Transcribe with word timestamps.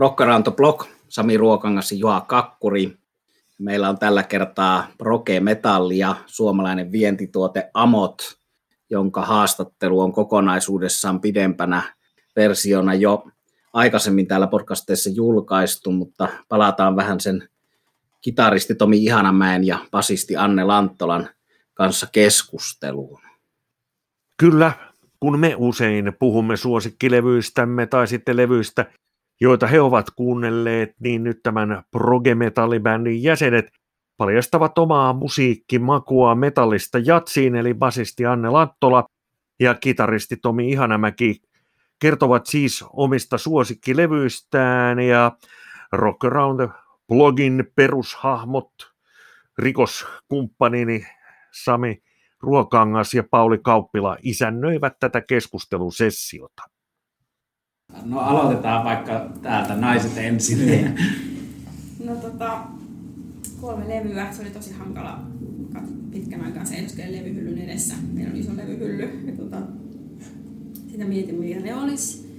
Rockeranto 0.00 0.52
Blog, 0.52 0.84
Sami 1.08 1.36
Ruokangas 1.36 1.92
ja 1.92 1.98
Juha 1.98 2.20
Kakkuri. 2.20 2.98
Meillä 3.58 3.88
on 3.88 3.98
tällä 3.98 4.22
kertaa 4.22 4.86
Proke 4.98 5.40
Metallia, 5.40 6.16
suomalainen 6.26 6.92
vientituote 6.92 7.70
Amot, 7.74 8.38
jonka 8.90 9.22
haastattelu 9.22 10.00
on 10.00 10.12
kokonaisuudessaan 10.12 11.20
pidempänä 11.20 11.82
versiona 12.36 12.94
jo 12.94 13.24
aikaisemmin 13.72 14.26
täällä 14.26 14.46
podcasteissa 14.46 15.10
julkaistu, 15.10 15.92
mutta 15.92 16.28
palataan 16.48 16.96
vähän 16.96 17.20
sen 17.20 17.48
kitaristi 18.20 18.74
Tomi 18.74 19.04
Ihanamäen 19.04 19.66
ja 19.66 19.78
basisti 19.90 20.36
Anne 20.36 20.64
Lanttolan 20.64 21.28
kanssa 21.74 22.06
keskusteluun. 22.12 23.20
Kyllä, 24.36 24.72
kun 25.20 25.38
me 25.38 25.54
usein 25.58 26.12
puhumme 26.18 26.56
suosikkilevyistämme 26.56 27.86
tai 27.86 28.06
sitten 28.06 28.36
levyistä, 28.36 28.86
joita 29.40 29.66
he 29.66 29.80
ovat 29.80 30.06
kuunnelleet, 30.16 30.90
niin 31.00 31.24
nyt 31.24 31.42
tämän 31.42 31.82
proge-metallibändin 31.96 33.22
jäsenet 33.22 33.66
paljastavat 34.16 34.78
omaa 34.78 35.12
musiikkimakua 35.12 36.34
metallista 36.34 36.98
jatsiin, 36.98 37.54
eli 37.54 37.74
basisti 37.74 38.26
Anne 38.26 38.50
Lattola 38.50 39.04
ja 39.60 39.74
kitaristi 39.74 40.36
Tomi 40.36 40.70
Ihanamäki 40.70 41.42
kertovat 42.00 42.46
siis 42.46 42.84
omista 42.92 43.38
suosikkilevyistään 43.38 45.00
ja 45.00 45.32
Rock 45.92 46.24
Around 46.24 46.68
blogin 47.08 47.72
perushahmot, 47.76 48.72
rikoskumppanini 49.58 51.06
Sami 51.52 52.02
Ruokangas 52.40 53.14
ja 53.14 53.24
Pauli 53.30 53.58
Kauppila 53.58 54.16
isännöivät 54.22 54.92
tätä 55.00 55.20
keskustelusessiota. 55.20 56.62
No 58.04 58.18
aloitetaan 58.18 58.84
vaikka 58.84 59.30
täältä 59.42 59.76
naiset 59.76 60.18
ensin. 60.18 60.94
No 62.04 62.14
tota, 62.14 62.60
kolme 63.60 63.88
levyä. 63.88 64.32
Se 64.32 64.42
oli 64.42 64.50
tosi 64.50 64.72
hankala 64.72 65.20
pitkän 66.10 66.44
aikaa 66.44 66.64
seisoskella 66.64 67.16
levyhyllyn 67.16 67.58
edessä. 67.58 67.94
Meillä 68.12 68.30
on 68.30 68.36
iso 68.36 68.50
levyhylly. 68.56 69.22
Ja 69.26 69.32
tota, 69.32 69.56
sitä 70.90 71.04
mietin, 71.04 71.34
mikä 71.34 71.60
ne 71.60 71.74
olisi. 71.74 72.30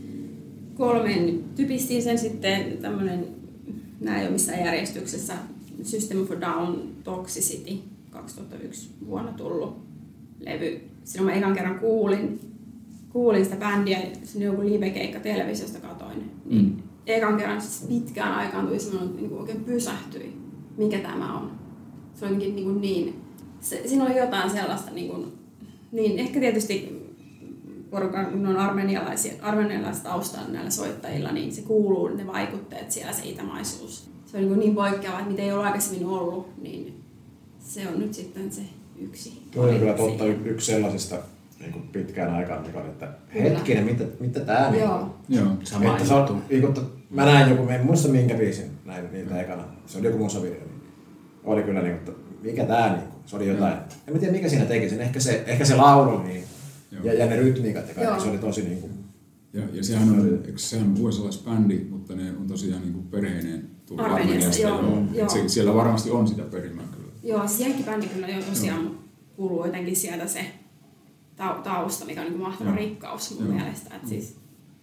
Kolmen 0.73 1.43
typistiin 1.55 2.03
sen 2.03 2.17
sitten 2.17 2.77
tämmönen, 2.81 3.25
nämä 3.99 4.17
ei 4.17 4.23
ole 4.23 4.31
missään 4.31 4.65
järjestyksessä, 4.65 5.33
System 5.83 6.27
for 6.27 6.41
Down 6.41 6.79
Toxicity 7.03 7.79
2001 8.09 8.89
vuonna 9.05 9.31
tullut 9.31 9.85
levy. 10.39 10.81
Silloin 11.03 11.33
mä 11.33 11.37
ekan 11.37 11.55
kerran 11.55 11.79
kuulin, 11.79 12.39
kuulin 13.13 13.45
sitä 13.45 13.55
bändiä, 13.55 13.99
sinne 14.23 14.45
joku 14.45 14.61
live-keikka 14.61 15.19
televisiosta 15.19 15.79
katoin. 15.79 16.31
Niin 16.45 16.65
mm. 16.65 16.83
ekan 17.05 17.37
kerran 17.37 17.61
siis 17.61 17.87
pitkään 17.89 18.33
aikaan 18.33 18.67
tuli 18.67 18.79
semmoinen, 18.79 19.15
niin 19.15 19.33
oikein 19.33 19.63
pysähtyi, 19.63 20.37
mikä 20.77 20.99
tämä 20.99 21.37
on. 21.37 21.51
Se 22.13 22.25
on 22.25 22.31
jotenkin 22.31 22.55
niin, 22.55 22.65
kuin 22.65 22.81
niin 22.81 23.21
se, 23.61 23.81
siinä 23.85 24.05
oli 24.05 24.17
jotain 24.17 24.49
sellaista, 24.49 24.91
niin, 24.91 25.09
kuin, 25.09 25.25
niin 25.91 26.19
ehkä 26.19 26.39
tietysti 26.39 27.01
porukan, 27.89 28.25
kun 28.25 28.47
on 28.47 28.57
armenialaisia, 28.57 29.33
armenialaista 29.41 30.09
taustaa 30.09 30.47
näillä 30.47 30.69
soittajilla, 30.69 31.31
niin 31.31 31.51
se 31.51 31.61
kuuluu 31.61 32.07
ne 32.07 32.27
vaikutteet 32.27 32.91
siellä, 32.91 33.13
se 33.13 33.29
itämaisuus. 33.29 34.09
Se 34.25 34.37
on 34.37 34.43
niin, 34.43 34.59
niin 34.59 34.75
poikkeava, 34.75 35.19
että 35.19 35.31
mitä 35.31 35.41
ei 35.41 35.51
ole 35.51 35.65
aikaisemmin 35.65 36.07
ollut, 36.07 36.61
niin 36.61 37.03
se 37.59 37.87
on 37.87 37.99
nyt 37.99 38.13
sitten 38.13 38.51
se 38.51 38.61
yksi. 38.99 39.41
Tuo 39.51 39.63
on 39.63 39.79
kyllä 39.79 39.93
totta 39.93 40.25
yksi 40.25 40.65
sellaisista 40.65 41.15
niin 41.61 41.71
kuin 41.71 41.87
pitkään 41.87 42.33
aikaan, 42.33 42.61
mikä 42.67 42.79
on, 42.79 42.85
että 42.85 43.13
hetkinen, 43.33 43.83
mitä, 43.83 44.03
mitä 44.19 44.39
tää 44.39 44.71
niin 44.71 44.83
Joo. 44.83 45.15
Joo, 45.29 45.47
sama 45.63 45.97
että 45.97 46.13
juttu. 46.13 46.33
Niin, 46.49 46.63
että 46.63 46.81
mä 47.09 47.25
näin 47.25 47.49
joku, 47.49 47.69
en 47.69 47.85
muista 47.85 48.07
minkä 48.07 48.35
biisin 48.35 48.71
näin 48.85 49.11
niitä 49.11 49.41
ekana. 49.41 49.63
Se 49.85 49.97
oli 49.97 50.07
joku 50.07 50.17
musavideo. 50.17 50.59
Niin 50.59 50.81
oli 51.43 51.63
kyllä 51.63 51.81
niin, 51.81 51.95
että 51.95 52.11
mikä 52.41 52.65
tää 52.65 52.95
niin, 52.95 53.07
se 53.25 53.35
oli 53.35 53.47
jotain. 53.47 53.73
Joo. 53.73 53.83
En 54.07 54.13
mä 54.13 54.19
tiedä 54.19 54.33
mikä 54.33 54.49
siinä 54.49 54.65
teki 54.65 54.89
sen, 54.89 55.01
ehkä 55.01 55.19
se, 55.19 55.43
ehkä 55.47 55.65
se 55.65 55.75
laulu 55.75 56.23
niin, 56.23 56.43
ja, 57.03 57.13
ja, 57.13 57.25
ne 57.25 57.35
rytmiikat 57.35 57.87
ja 57.87 57.93
kaikki, 57.93 58.13
Joo. 58.13 58.19
se 58.19 58.29
oli 58.29 58.37
tosi 58.37 58.61
niin 58.61 58.81
kuin, 58.81 58.91
ja, 59.53 59.61
ja 59.73 59.83
sehän 59.83 60.09
on, 60.09 60.39
sehän 60.55 60.87
on 60.87 60.95
USA-bändi, 60.99 61.87
mutta 61.89 62.15
ne 62.15 62.31
on 62.39 62.47
tosiaan 62.47 62.81
niin 62.81 62.93
kuin 62.93 63.07
perheineen 63.07 63.69
tullut 63.85 64.05
Armeniasta. 64.05 64.61
Joo, 64.61 64.81
joo. 64.81 65.03
joo. 65.13 65.29
Se, 65.29 65.49
siellä 65.49 65.73
varmasti 65.73 66.11
on 66.11 66.27
sitä 66.27 66.43
perimää 66.43 66.85
kyllä. 66.97 67.11
Joo, 67.23 67.47
siis 67.47 67.59
jenkkibändi 67.59 68.07
kyllä 68.07 68.27
jo 68.27 68.41
tosiaan 68.41 68.83
joo. 68.83 68.95
kuuluu 69.35 69.65
jotenkin 69.65 69.95
sieltä 69.95 70.27
se 70.27 70.45
tausta, 71.63 72.05
mikä 72.05 72.21
on 72.21 72.27
niin 72.27 72.39
mahtava 72.39 72.69
joo. 72.69 72.77
rikkaus 72.77 73.39
mun 73.39 73.47
joo. 73.47 73.55
mielestä. 73.55 73.95
Että 73.95 74.07
siis 74.07 74.37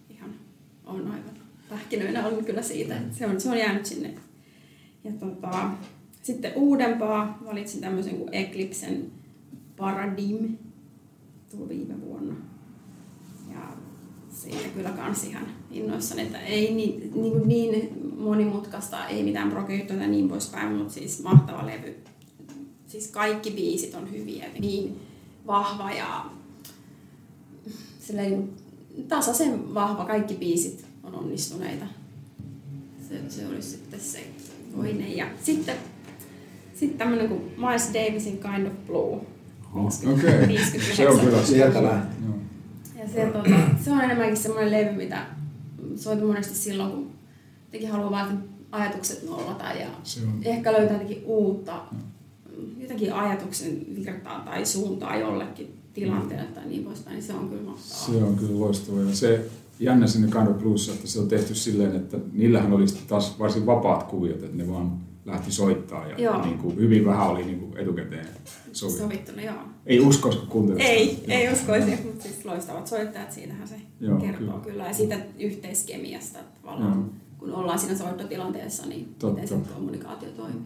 ihan 0.09 0.29
on 0.85 1.07
aivan 1.07 1.39
pähkinöinä 1.69 2.27
ollut 2.27 2.45
kyllä 2.45 2.61
siitä, 2.61 2.97
että 2.97 3.17
se 3.17 3.27
on, 3.27 3.41
se 3.41 3.49
on 3.49 3.57
jäänyt 3.57 3.85
sinne. 3.85 4.13
Ja 5.03 5.11
tota, 5.11 5.69
sitten 6.21 6.53
uudempaa 6.55 7.37
valitsin 7.45 7.81
tämmöisen 7.81 8.17
kuin 8.17 8.33
Eclipsen 8.33 9.11
Paradigm, 9.77 10.57
tuli 11.51 11.69
viime 11.69 12.01
vuonna. 12.01 12.35
Ja 13.53 13.59
siitä 14.29 14.69
kyllä 14.75 14.89
kans 14.89 15.23
ihan 15.23 15.47
innoissani, 15.71 16.21
että 16.21 16.39
ei 16.39 16.73
niin, 16.73 17.11
niin, 17.15 17.47
niin 17.47 17.89
monimutkaista, 18.17 19.07
ei 19.07 19.23
mitään 19.23 19.49
progyyttöä 19.49 20.07
niin 20.07 20.29
poispäin, 20.29 20.75
mutta 20.75 20.93
siis 20.93 21.23
mahtava 21.23 21.65
levy. 21.65 21.95
Siis 22.87 23.07
kaikki 23.07 23.51
biisit 23.51 23.95
on 23.95 24.11
hyviä, 24.11 24.45
niin 24.59 24.99
vahva 25.47 25.91
ja 25.91 26.25
silleen 28.09 28.49
tasaisen 29.07 29.73
vahva, 29.73 30.05
kaikki 30.05 30.33
biisit 30.33 30.85
on 31.03 31.15
onnistuneita. 31.15 31.85
Se, 33.09 33.29
se 33.29 33.47
olisi 33.47 33.69
sitten 33.69 33.99
se 33.99 34.27
toinen. 34.75 35.17
Ja 35.17 35.25
sitten, 35.43 35.75
sitten 36.73 36.97
tämmöinen 36.97 37.27
kuin 37.27 37.41
Miles 37.57 37.89
Davisin 37.93 38.39
Kind 38.39 38.67
of 38.67 38.73
Blue. 38.87 39.21
Okei, 39.73 40.13
okay. 40.13 40.57
se 40.95 41.09
on 41.09 41.19
kyllä 41.19 41.45
sieltä 41.45 41.83
lähtee. 41.83 42.19
Ja 42.95 43.07
se, 43.07 43.25
tuota, 43.25 43.49
se 43.83 43.91
on 43.91 44.01
enemmänkin 44.01 44.37
semmoinen 44.37 44.71
levy, 44.71 44.91
mitä 44.97 45.25
soitan 45.95 46.27
monesti 46.27 46.55
silloin, 46.55 46.91
kun 46.91 47.11
jotenkin 47.65 47.91
haluaa 47.91 48.11
vaan 48.11 48.43
ajatukset 48.71 49.23
nollata 49.23 49.65
ja 49.65 49.87
ehkä 50.43 50.73
löytää 50.73 50.93
jotenkin 50.93 51.23
uutta, 51.25 51.81
jotenkin 52.77 53.13
ajatuksen 53.13 53.85
virtaa 53.95 54.39
tai 54.39 54.65
suuntaa 54.65 55.17
jollekin 55.17 55.78
tilanteelle 55.99 56.45
tai 56.45 56.65
niin 56.65 56.83
poispäin, 56.83 57.13
niin 57.13 57.23
se 57.23 57.33
on 57.33 57.49
kyllä 57.49 57.61
mahtavaa. 57.63 58.05
Se 58.05 58.23
on 58.23 58.35
kyllä 58.35 58.59
loistavaa. 58.59 59.01
Ja 59.01 59.15
se 59.15 59.45
jännä 59.79 60.07
sinne 60.07 60.27
Kind 60.31 60.47
of 60.47 60.57
Blues, 60.57 60.89
että 60.89 61.07
se 61.07 61.19
on 61.19 61.27
tehty 61.27 61.55
silleen, 61.55 61.95
että 61.95 62.17
niillähän 62.33 62.73
oli 62.73 62.85
taas 63.07 63.39
varsin 63.39 63.65
vapaat 63.65 64.03
kuviot, 64.03 64.43
että 64.43 64.57
ne 64.57 64.67
vaan 64.67 64.97
lähti 65.25 65.51
soittaa 65.51 66.07
ja 66.07 66.19
joo. 66.19 66.45
niin 66.45 66.57
kuin, 66.57 66.75
hyvin 66.75 67.05
vähän 67.05 67.27
oli 67.27 67.43
niin 67.43 67.59
kuin 67.59 67.77
etukäteen 67.77 68.27
sovittu. 68.71 69.03
Sovittu, 69.03 69.31
no 69.35 69.41
joo. 69.41 69.55
Ei 69.85 69.99
uskoisi, 69.99 70.39
kun 70.39 70.47
kuuntelee 70.47 70.85
Ei, 70.85 71.15
sitä. 71.15 71.33
ei 71.33 71.53
uskoisi, 71.53 71.91
mutta 72.05 72.23
siis 72.23 72.45
loistavat 72.45 72.87
soittajat, 72.87 73.31
siitähän 73.31 73.67
se 73.67 73.75
joo, 73.99 74.19
kertoo 74.19 74.39
kyllä. 74.39 74.59
kyllä. 74.63 74.87
Ja 74.87 74.93
siitä 74.93 75.19
yhteiskemiasta, 75.39 76.39
tavallaan 76.61 76.93
joo. 76.93 77.05
kun 77.37 77.53
ollaan 77.53 77.79
siinä 77.79 77.97
soittotilanteessa, 77.97 78.85
niin 78.85 79.15
Totta. 79.19 79.41
miten 79.41 79.47
se 79.47 79.73
kommunikaatio 79.73 80.29
toimii. 80.29 80.61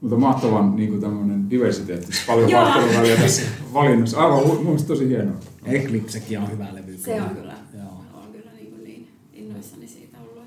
Mutta 0.00 0.16
mahtavan 0.16 0.76
niin 0.76 0.88
kuin 0.88 1.00
tämmöinen 1.00 1.50
diversiteetti, 1.50 2.12
paljon 2.26 2.52
vaihteluväliä 2.52 3.16
tässä 3.16 3.42
valinnassa. 3.74 4.18
Aivan 4.18 4.64
mun 4.64 4.84
tosi 4.84 5.08
hienoa. 5.08 5.36
Eclipsekin 5.64 6.38
on 6.38 6.50
hyvä 6.50 6.66
levy. 6.72 6.98
Se 6.98 7.22
on 7.22 7.30
kyllä. 7.30 7.54
Joo. 7.74 8.04
On 8.14 8.32
kyllä 8.32 8.50
niin, 8.52 8.70
kuin 8.70 8.84
niin 8.84 9.08
innoissani 9.32 9.88
siitä 9.88 10.18
ollut. 10.20 10.44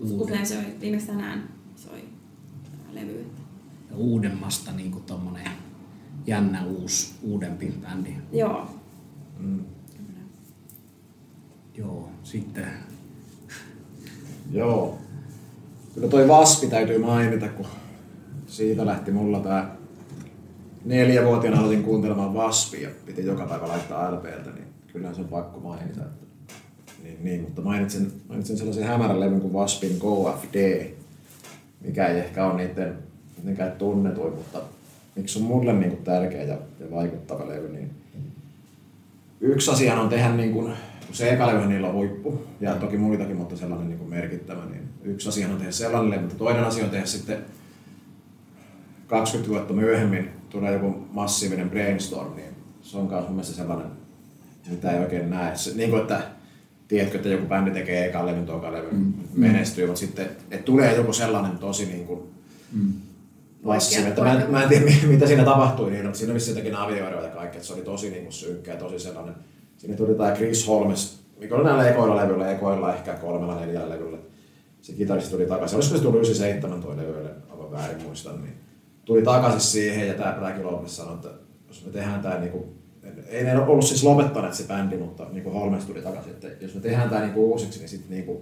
Että 0.00 0.14
usein 0.24 0.46
se 0.46 0.58
oli, 0.58 0.80
viimeksi 0.80 1.06
tänään 1.06 1.48
soi 1.76 2.04
levy. 2.92 3.26
Ja 3.90 3.96
uudemmasta 3.96 4.72
niin 4.72 4.90
kuin 4.90 5.04
tommonen 5.04 5.50
jännä 6.26 6.64
uusi, 6.64 7.14
uudempi 7.22 7.74
bändi. 7.82 8.10
Joo. 8.32 8.66
Mm. 9.38 9.60
Joo, 11.74 12.08
sitten. 12.22 12.66
Joo. 14.52 14.98
Kyllä 15.94 16.08
toi 16.08 16.28
Vaspi 16.28 16.66
täytyy 16.66 16.98
mainita, 16.98 17.48
kun 17.48 17.66
siitä 18.58 18.86
lähti 18.86 19.10
mulla 19.10 19.40
tää 19.40 19.76
neljävuotiaana 20.84 21.60
aloitin 21.60 21.82
kuuntelemaan 21.82 22.34
Vaspia 22.34 22.88
piti 23.06 23.26
joka 23.26 23.46
päivä 23.46 23.68
laittaa 23.68 24.14
LPltä, 24.14 24.50
niin 24.54 24.66
kyllä 24.92 25.14
se 25.14 25.20
on 25.20 25.28
pakko 25.28 25.60
mainita. 25.60 26.00
Että, 26.00 26.26
niin, 27.02 27.24
niin, 27.24 27.40
mutta 27.40 27.62
mainitsen, 27.62 28.12
mainitsen 28.28 28.58
sellaisen 28.58 28.84
hämärän 28.84 29.20
levyn 29.20 29.40
kuin 29.40 29.52
Vaspin 29.52 29.96
GoFD, 29.98 30.86
mikä 31.80 32.06
ei 32.06 32.18
ehkä 32.18 32.46
ole 32.46 32.56
niiden 32.56 32.98
mitenkään 33.36 33.72
tunnetuin, 33.72 34.34
mutta 34.34 34.58
miksi 35.16 35.38
on 35.38 35.44
mulle 35.44 35.72
niin 35.72 35.90
kuin 35.90 36.04
tärkeä 36.04 36.42
ja, 36.42 36.58
ja 36.80 36.90
vaikuttava 36.90 37.48
levy, 37.48 37.68
niin 37.68 37.90
yksi 39.40 39.70
asia 39.70 40.00
on 40.00 40.08
tehdä 40.08 40.32
niin 40.32 40.52
kuin, 40.52 40.72
se 41.12 41.30
eka 41.30 41.46
levy 41.46 41.66
niillä 41.66 41.88
on 41.88 41.94
huippu, 41.94 42.42
ja 42.60 42.74
toki 42.74 42.96
muitakin, 42.96 43.36
mutta 43.36 43.56
sellainen 43.56 43.88
niin 43.88 43.98
kuin 43.98 44.10
merkittävä, 44.10 44.64
niin 44.64 44.82
yksi 45.02 45.28
asia 45.28 45.48
on 45.48 45.56
tehdä 45.56 45.72
sellainen 45.72 46.10
levy, 46.10 46.20
mutta 46.20 46.38
toinen 46.38 46.64
asia 46.64 46.84
on 46.84 46.90
tehdä 46.90 47.06
sitten 47.06 47.38
20 49.08 49.50
vuotta 49.50 49.74
myöhemmin 49.74 50.30
tulee 50.50 50.72
joku 50.72 51.06
massiivinen 51.10 51.70
brainstorm, 51.70 52.36
niin 52.36 52.54
se 52.82 52.98
on 52.98 53.10
myös 53.30 53.56
sellainen, 53.56 53.86
mitä 54.70 54.90
ei 54.90 55.00
oikein 55.00 55.30
näe. 55.30 55.56
Se, 55.56 55.74
niin 55.74 55.90
kuin, 55.90 56.02
että 56.02 56.22
tiedätkö, 56.88 57.16
että 57.16 57.28
joku 57.28 57.46
bändi 57.46 57.70
tekee 57.70 58.06
eka 58.06 58.26
levyn, 58.26 58.46
toka 58.46 58.72
levyn, 58.72 58.94
mm. 58.94 59.14
menestyy, 59.34 59.86
mutta 59.86 60.00
sitten, 60.00 60.26
että 60.50 60.64
tulee 60.64 60.96
joku 60.96 61.12
sellainen 61.12 61.58
tosi 61.58 61.86
niin 61.86 62.06
kuin, 62.06 62.20
mm. 62.72 62.92
Lassi, 63.64 63.98
että 63.98 64.22
mä, 64.22 64.32
en, 64.32 64.50
mä 64.50 64.62
en 64.62 64.68
tiedä 64.68 64.84
mitä 65.06 65.26
siinä 65.26 65.44
tapahtui, 65.44 65.90
niin 65.90 66.14
siinä 66.14 66.32
oli 66.32 66.48
jotakin 66.48 66.74
avioeroja 66.74 67.26
ja 67.26 67.34
kaikki, 67.34 67.56
että 67.56 67.66
se 67.66 67.74
oli 67.74 67.82
tosi 67.82 68.10
niin 68.10 68.32
synkkä 68.32 68.72
ja 68.72 68.76
tosi 68.76 68.98
sellainen. 68.98 69.34
Siinä 69.76 69.96
tuli 69.96 70.14
tämä 70.14 70.34
Chris 70.34 70.68
Holmes, 70.68 71.20
mikä 71.40 71.54
oli 71.54 71.64
näillä 71.64 71.88
ekoilla 71.88 72.16
levyillä, 72.16 72.50
ekoilla 72.50 72.94
ehkä 72.94 73.14
kolmella 73.14 73.60
neljällä 73.60 73.94
levyllä. 73.94 74.18
Se 74.80 74.92
kitaristi 74.92 75.30
tuli 75.30 75.46
takaisin, 75.46 75.76
olisiko 75.76 75.96
se 75.96 76.02
tullut 76.02 76.20
97 76.20 76.82
toi 76.82 76.96
levyille, 76.96 77.30
aivan 77.50 77.70
väärin 77.70 78.02
muistan, 78.02 78.42
niin 78.42 78.54
tuli 79.08 79.22
takaisin 79.22 79.60
siihen 79.60 80.08
ja 80.08 80.14
tämä 80.14 80.36
Black 80.38 80.64
Lopez 80.64 80.90
sanoi, 80.90 81.14
että 81.14 81.28
jos 81.68 81.86
me 81.86 81.92
tehdään 81.92 82.20
tämä 82.20 82.38
niin 82.38 82.52
kuin, 82.52 82.64
ei 83.28 83.44
ne 83.44 83.58
ollut 83.58 83.84
siis 83.84 84.04
lopettaneet 84.04 84.54
se 84.54 84.64
bändi, 84.68 84.96
mutta 84.96 85.26
niin 85.32 85.44
kuin 85.44 85.54
Holmes 85.54 85.84
tuli 85.84 86.02
takaisin, 86.02 86.32
että 86.32 86.48
jos 86.60 86.74
me 86.74 86.80
tehdään 86.80 87.10
tämä 87.10 87.20
niin 87.20 87.32
kuin 87.32 87.44
uusiksi, 87.44 87.78
niin 87.78 87.88
sitten 87.88 88.10
niin 88.10 88.24
kuin, 88.24 88.38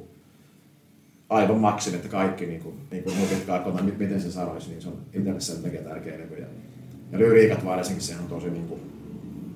aivan 1.29 1.57
maksin, 1.57 1.95
että 1.95 2.09
kaikki 2.09 2.47
niin 2.47 2.61
kuin, 2.61 2.75
niin 2.91 3.05
kuin 3.05 3.17
nukit 3.21 3.99
miten 3.99 4.21
se 4.21 4.31
sanoisi, 4.31 4.71
niin 4.71 4.83
se 4.83 4.89
on 4.89 4.99
itselle 5.13 5.41
sen 5.41 5.63
takia 5.63 5.83
tärkeä 5.83 6.19
levy. 6.19 6.41
Ja, 6.41 6.47
ja 7.13 7.19
lyriikat 7.19 7.65
varsinkin, 7.65 8.05
sehän 8.05 8.23
on 8.23 8.29
tosi 8.29 8.51
niin 8.51 8.69
kuin, 8.69 8.81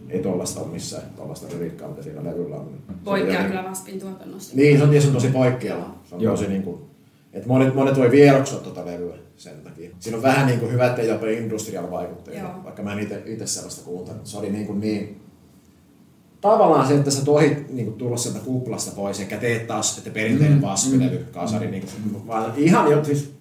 ei 0.08 0.22
tuollaista 0.22 0.60
ole 0.60 0.68
missään 0.68 1.02
tuollaista 1.16 1.46
lyriikkaa, 1.54 1.88
mitä 1.88 2.02
siinä 2.02 2.24
levyllä 2.24 2.56
on. 2.56 2.78
Poikkeaa 3.04 3.44
kyllä 3.44 3.64
Vaspin 3.64 4.00
tuotannosta. 4.00 4.56
Niin, 4.56 4.78
se 4.78 4.84
on, 4.84 5.00
se 5.00 5.08
on 5.08 5.14
tosi 5.14 5.28
poikkeava. 5.28 5.94
Se 6.04 6.14
on 6.14 6.20
Joo. 6.20 6.36
tosi 6.36 6.48
niin 6.48 6.62
kuin, 6.62 6.89
että 7.32 7.48
monet, 7.48 7.74
monet 7.74 7.96
voi 7.96 8.10
vieroksua 8.10 8.60
tuota 8.60 8.86
levyä 8.86 9.16
sen 9.36 9.60
takia. 9.64 9.90
Siinä 9.98 10.16
on 10.16 10.22
vähän 10.22 10.46
niin 10.46 10.60
kuin 10.60 10.72
hyvä, 10.72 10.86
ettei 10.86 11.08
jopa 11.08 11.26
industrial 11.26 11.90
vaikutteita, 11.90 12.54
vaikka 12.64 12.82
mä 12.82 12.92
en 12.92 13.08
itse 13.26 13.46
sellaista 13.46 13.84
kuuntanut. 13.84 14.26
Se 14.26 14.38
oli 14.38 14.50
niin, 14.50 14.66
kuin 14.66 14.80
niin 14.80 15.20
tavallaan 16.40 16.88
se, 16.88 16.94
että 16.94 17.10
sä 17.10 17.24
tohit 17.24 17.72
niin 17.72 17.86
kuin, 17.86 17.98
tulla 17.98 18.16
sieltä 18.16 18.40
kuplasta 18.40 18.96
pois, 18.96 19.20
eikä 19.20 19.36
teet 19.36 19.66
taas 19.66 19.98
että 19.98 20.10
perinteinen 20.10 20.58
mm, 20.58 20.62
vaspilevy 20.62 21.18
mm, 21.18 21.24
kasari, 21.32 21.66
mm, 21.66 21.70
niin 21.70 21.84
kuin, 22.12 22.26
vaan 22.26 22.52
ihan, 22.56 22.90
jo, 22.90 23.04
siis, 23.04 23.34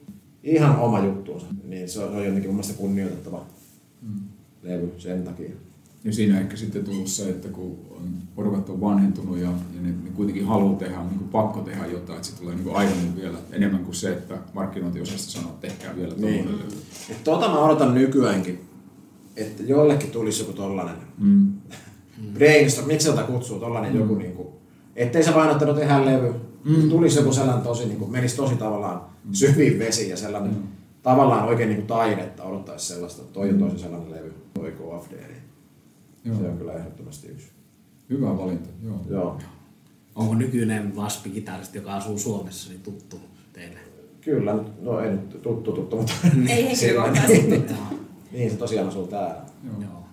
ihan 0.43 0.79
oma 0.79 0.99
juttuunsa. 0.99 1.45
Niin 1.63 1.89
se 1.89 1.99
on, 1.99 2.11
se 2.11 2.17
on 2.17 2.25
jotenkin 2.25 2.49
mun 2.49 2.55
mielestä 2.55 2.81
kunnioitettava 2.81 3.45
mm. 4.01 4.19
levy 4.63 4.93
sen 4.97 5.23
takia. 5.23 5.49
Ja 6.03 6.13
siinä 6.13 6.39
ehkä 6.39 6.57
sitten 6.57 6.85
tullut 6.85 7.07
se, 7.07 7.29
että 7.29 7.47
kun 7.47 7.79
on, 7.91 8.09
porukat 8.35 8.69
on 8.69 8.81
vanhentunut 8.81 9.37
ja, 9.37 9.47
ja 9.47 9.81
ne, 9.81 9.89
ne 9.89 10.09
kuitenkin 10.15 10.45
haluaa 10.45 10.79
tehdä, 10.79 10.99
on 10.99 11.07
niin 11.07 11.17
kuin 11.17 11.29
pakko 11.29 11.59
tehdä 11.59 11.85
jotain, 11.85 12.17
että 12.17 12.27
se 12.27 12.37
tulee 12.37 12.55
niin 12.55 12.75
aiemmin 12.75 13.15
vielä 13.15 13.37
enemmän 13.51 13.83
kuin 13.83 13.95
se, 13.95 14.13
että 14.13 14.37
markkinointiosasta 14.53 15.31
sanoo, 15.31 15.49
että 15.49 15.67
tehkää 15.67 15.95
vielä 15.95 16.13
niin. 16.17 16.45
levy. 16.45 16.57
Tota 17.23 17.47
mä 17.47 17.59
odotan 17.59 17.93
nykyäänkin, 17.93 18.61
että 19.35 19.63
jollekin 19.63 20.11
tulisi 20.11 20.41
joku 20.41 20.53
tollanen 20.53 20.95
mm. 21.17 21.51
brainstorm, 22.33 22.87
miksi 22.87 23.03
sieltä 23.03 23.23
kutsuu 23.23 23.59
tollanen 23.59 23.93
mm. 23.93 23.99
joku 23.99 24.15
niin 24.15 24.33
kuin, 24.33 24.47
ettei 24.95 25.23
se 25.23 25.33
vain, 25.33 25.65
no 25.65 25.73
tehdään 25.73 26.05
levy, 26.05 26.33
mm. 26.63 26.89
tulisi 26.89 27.19
joku 27.19 27.33
sellainen 27.33 27.63
tosi, 27.63 27.85
niin 27.85 27.99
kuin, 27.99 28.11
menisi 28.11 28.35
tosi 28.35 28.55
tavallaan 28.55 29.01
mm. 29.25 29.33
syviin 29.33 29.79
vesiin 29.79 30.09
ja 30.09 30.17
sellainen 30.17 30.51
mm. 30.51 30.63
tavallaan 31.03 31.47
oikein 31.47 31.69
niin 31.69 31.77
kuin 31.77 31.87
taidetta 31.87 32.43
odottaisi 32.43 32.87
sellaista, 32.87 33.23
toi 33.23 33.49
on 33.49 33.55
mm. 33.55 33.59
tosi 33.59 33.79
sellainen 33.79 34.11
levy, 34.11 34.33
toi 34.53 34.71
Go 34.71 34.95
After. 34.95 35.19
Joo. 36.23 36.37
Se 36.37 36.47
on 36.47 36.57
kyllä 36.57 36.73
ehdottomasti 36.73 37.27
yksi. 37.27 37.47
Hyvä 38.09 38.37
valinta, 38.37 38.69
joo. 38.83 39.01
joo. 39.09 39.39
Onko 40.15 40.35
nykyinen 40.35 40.95
Vaspi-kitaristi, 40.95 41.77
joka 41.77 41.93
asuu 41.93 42.17
Suomessa, 42.17 42.69
niin 42.69 42.81
tuttu 42.81 43.19
teille? 43.53 43.79
Kyllä, 44.21 44.55
no 44.81 44.99
ei 44.99 45.11
nyt 45.11 45.41
tuttu 45.41 45.71
tuttu, 45.71 45.97
mutta... 45.97 46.13
ei 46.49 46.67
henkilökohtaisesti. 46.67 47.73
niin, 48.31 48.51
se 48.51 48.57
tosiaan 48.57 48.87
asuu 48.87 49.07
täällä. 49.07 49.41
Joo. 49.81 50.03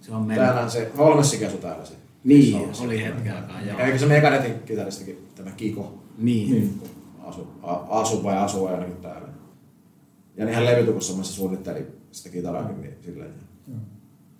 Se 0.00 0.12
on 0.12 0.22
meillä... 0.22 0.46
Täällä 0.46 0.70
se, 0.70 0.90
Holmessikin 0.98 1.46
asuu 1.46 1.60
täällä 1.60 1.84
se. 1.84 1.94
Niin, 2.24 2.74
se 2.74 2.82
oli 2.82 3.02
hetken 3.02 3.36
aikaa, 3.36 3.62
joo. 3.62 3.78
Eikö 3.78 3.98
se 3.98 4.06
Meganetin 4.06 4.54
kitaristikin, 4.66 5.28
tämä 5.34 5.50
Kiko? 5.50 6.02
Niin. 6.18 6.50
niin. 6.50 6.82
Asu, 7.22 7.46
a, 7.62 7.72
asu 7.72 8.22
vai 8.22 8.36
asuu 8.36 8.66
ainakin 8.66 8.96
täällä. 8.96 9.28
Ja 10.36 10.44
niinhän 10.44 10.64
levytukussa 10.64 11.24
suunnitteli 11.24 11.86
sitä 12.12 12.28
kitaraakin 12.28 12.80
niin 12.80 12.94
silleen. 13.04 13.34
Joo 13.68 13.78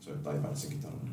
soittaa 0.01 0.33
Ivansin 0.33 0.71
kitaran. 0.71 1.11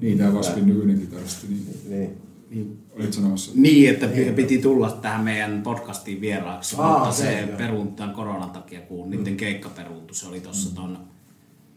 Niin, 0.00 0.18
tämä 0.18 0.34
Vaspin 0.34 0.66
nykyinen 0.66 1.00
kitaristi. 1.00 1.46
Niin. 1.46 1.66
niin. 1.88 2.30
Niin. 2.50 2.82
Olit 2.96 3.12
sanomassa? 3.12 3.52
Niin, 3.54 3.90
että 3.90 4.06
niin, 4.06 4.34
piti 4.34 4.58
tulla 4.58 4.90
tähän 4.90 5.24
meidän 5.24 5.62
podcastiin 5.62 6.20
vieraaksi, 6.20 6.76
Aa, 6.78 6.98
mutta 6.98 7.12
se, 7.12 7.22
se 7.22 7.54
peruuntui 7.56 7.96
tämän 7.96 8.14
koronan 8.14 8.50
takia, 8.50 8.80
kun 8.80 9.06
mm. 9.06 9.10
niiden 9.10 9.36
keikka 9.36 9.68
peruuntui. 9.68 10.16
Se 10.16 10.26
oli 10.26 10.40
tuossa 10.40 10.68
mm. 10.68 10.74
tuon 10.74 10.98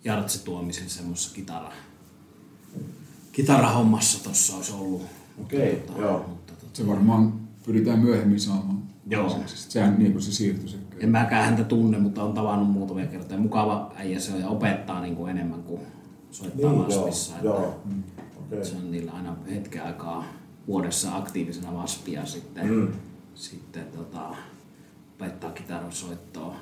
Jartse 0.03 0.43
Tuomisen 0.43 0.89
semmoisessa 0.89 1.35
kitara, 1.35 1.71
kitarahommassa 3.31 4.23
tuossa 4.23 4.55
olisi 4.55 4.73
ollut. 4.73 5.01
Okei, 5.41 5.83
okay, 5.89 6.01
joo. 6.01 6.25
Mutta, 6.27 6.53
tota, 6.53 6.77
se 6.77 6.87
varmaan 6.87 7.33
pyritään 7.65 7.99
myöhemmin 7.99 8.39
saamaan. 8.39 8.83
Joo. 9.07 9.43
Sehän 9.45 9.95
niin 9.99 10.11
kuin 10.11 10.21
se 10.21 10.31
siirtyi 10.31 10.69
se. 10.69 10.77
En 11.03 11.09
mäkään 11.09 11.45
häntä 11.45 11.63
tunne, 11.63 11.97
mutta 11.97 12.23
on 12.23 12.33
tavannut 12.33 12.69
muutamia 12.69 13.05
kertoja. 13.05 13.39
Mukava 13.39 13.91
äijä 13.95 14.19
se 14.19 14.33
on 14.33 14.39
ja 14.39 14.47
opettaa 14.47 15.01
niin 15.01 15.15
kuin 15.15 15.31
enemmän 15.31 15.63
kuin 15.63 15.81
soittaa 16.31 16.71
niin, 16.71 16.87
Vaspissa. 16.87 17.35
Joo, 17.41 17.61
joo. 17.61 17.79
Mm. 17.85 18.03
Okay. 18.45 18.65
Se 18.65 18.75
on 18.75 18.91
niillä 18.91 19.11
aina 19.11 19.35
hetken 19.49 19.83
aikaa 19.83 20.25
vuodessa 20.67 21.15
aktiivisena 21.15 21.73
Vaspia 21.73 22.25
sitten, 22.25 22.73
mm. 22.73 22.87
sitten 23.35 23.83
tota, 23.95 24.35
opettaa 25.15 25.51
kitaran 25.51 25.91
soittoa 25.91 26.55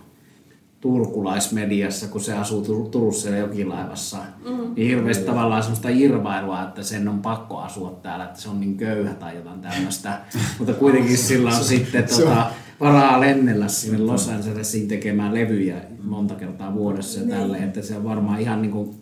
turkulaismediassa, 0.81 2.07
kun 2.07 2.21
se 2.21 2.33
asuu 2.33 2.89
Turussa 2.91 3.29
ja 3.29 3.37
jokilaivassa, 3.37 4.17
mm-hmm. 4.17 4.73
niin 4.75 4.87
hirveästi 4.87 5.25
tavallaan 5.25 5.63
semmoista 5.63 5.89
irvailua, 5.89 6.63
että 6.63 6.83
sen 6.83 7.07
on 7.07 7.21
pakko 7.21 7.57
asua 7.57 7.99
täällä, 8.01 8.25
että 8.25 8.41
se 8.41 8.49
on 8.49 8.59
niin 8.59 8.77
köyhä 8.77 9.13
tai 9.13 9.35
jotain 9.35 9.61
tämmöistä. 9.61 10.19
Mutta 10.57 10.73
kuitenkin 10.73 11.17
sillä 11.17 11.49
on 11.49 11.63
sitten 11.73 12.03
tota, 12.03 12.51
varaa 12.81 13.21
lennellä 13.21 13.67
sinne 13.67 13.97
Los 13.97 14.29
Angelesiin 14.29 14.87
tekemään 14.87 15.33
levyjä 15.33 15.81
monta 16.03 16.35
kertaa 16.35 16.73
vuodessa 16.73 17.19
ja 17.19 17.25
niin. 17.25 17.37
tälle, 17.37 17.57
että 17.57 17.81
se 17.81 17.97
on 17.97 18.03
varmaan 18.03 18.41
ihan 18.41 18.61
niin 18.61 18.71
kuin 18.71 18.95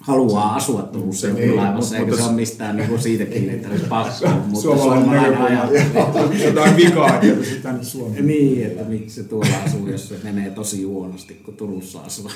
haluaa 0.00 0.54
asua 0.54 0.82
Turussa 0.82 1.26
niin, 1.26 1.46
jokilaivassa, 1.46 1.96
eikä 1.96 2.16
se 2.16 2.22
ole 2.22 2.32
mistään 2.32 2.76
niin 2.76 2.88
kuin 2.88 3.00
siitä 3.00 3.24
kiinni, 3.24 3.54
että 3.54 3.68
olisi 3.68 3.84
pakko. 3.98 4.28
mutta 4.46 4.60
suomalainen 4.60 5.38
ajattelee. 5.38 6.44
Jotain 6.46 6.76
vikaa 6.76 7.18
tietysti 7.20 7.60
tänne 7.62 7.84
Suomeen. 7.84 8.26
Niin, 8.26 8.66
että 8.66 8.84
miksi 8.84 9.22
se 9.22 9.28
tuolla 9.28 9.56
asuu, 9.66 9.88
jos 9.88 10.08
se 10.08 10.14
menee 10.22 10.50
tosi 10.50 10.82
huonosti, 10.82 11.34
kun 11.34 11.54
Turussa 11.54 12.00
asuu. 12.00 12.30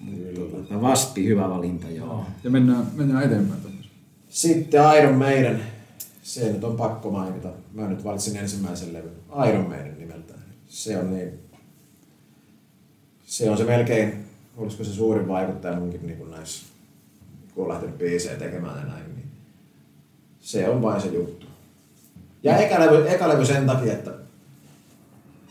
Mutta 0.00 0.80
Vaspi, 0.80 1.26
hyvä 1.26 1.50
valinta, 1.50 1.90
joo. 1.90 2.26
Ja 2.44 2.50
mennään, 2.50 2.86
mennään 2.94 3.24
eteenpäin. 3.24 3.60
Sitten 4.28 4.82
Iron 4.98 5.14
Maiden. 5.14 5.73
Se 6.24 6.52
nyt 6.52 6.64
on 6.64 6.76
pakko 6.76 7.10
mainita. 7.10 7.48
Mä 7.72 7.88
nyt 7.88 8.04
valitsin 8.04 8.36
ensimmäisen 8.36 8.92
levyn. 8.92 9.12
Iron 9.48 9.68
Maiden 9.68 9.98
nimeltään. 9.98 10.40
Se 10.66 10.98
on 10.98 11.16
niin... 11.16 11.40
Se 13.24 13.50
on 13.50 13.58
se 13.58 13.64
melkein 13.64 14.24
olisiko 14.56 14.84
se 14.84 14.92
suurin 14.92 15.28
vaikuttaja 15.28 15.76
munkin 15.76 16.06
niin 16.06 16.18
kuin 16.18 16.30
näissä, 16.30 16.66
kun 17.54 17.64
on 17.64 17.70
lähtenyt 17.70 17.98
biisejä 17.98 18.36
tekemään 18.36 18.78
ja 18.78 18.84
näin, 18.84 19.14
niin 19.14 19.26
se 20.40 20.68
on 20.68 20.82
vain 20.82 21.00
se 21.00 21.08
juttu. 21.08 21.46
Ja 22.42 22.56
eka 22.56 22.80
levy, 22.80 23.08
eka 23.08 23.28
levy 23.28 23.46
sen 23.46 23.66
takia, 23.66 23.92
että 23.92 24.10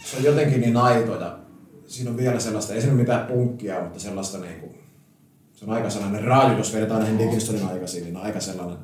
se 0.05 0.17
on 0.17 0.23
jotenkin 0.23 0.61
niin 0.61 0.77
aito 0.77 1.19
ja 1.19 1.37
siinä 1.87 2.11
on 2.11 2.17
vielä 2.17 2.39
sellaista, 2.39 2.73
ei 2.73 2.81
siinä 2.81 2.93
ole 2.93 3.01
mitään 3.01 3.27
punkkia, 3.27 3.81
mutta 3.81 3.99
sellaista 3.99 4.37
niin 4.37 4.59
kuin, 4.59 4.77
se 5.53 5.65
on 5.65 5.71
aika 5.71 5.89
sellainen 5.89 6.23
raaju, 6.23 6.57
jos 6.57 6.73
vedetään 6.73 6.99
näihin 6.99 7.17
Dickinsonin 7.17 7.65
aikaisiin, 7.65 8.03
niin 8.03 8.17
aika 8.17 8.39
sellainen, 8.39 8.77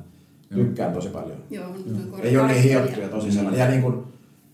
tykkään 0.54 0.92
tosi 0.92 1.08
paljon. 1.08 1.38
Joo, 1.50 1.74
Ei 2.22 2.36
ole 2.36 2.46
niin 2.46 2.62
hiottu 2.62 3.00
ja 3.00 3.08
tosi 3.08 3.32
sellainen. 3.32 3.60
Ja 3.60 3.68
niin 3.68 3.82
kuin, 3.82 4.04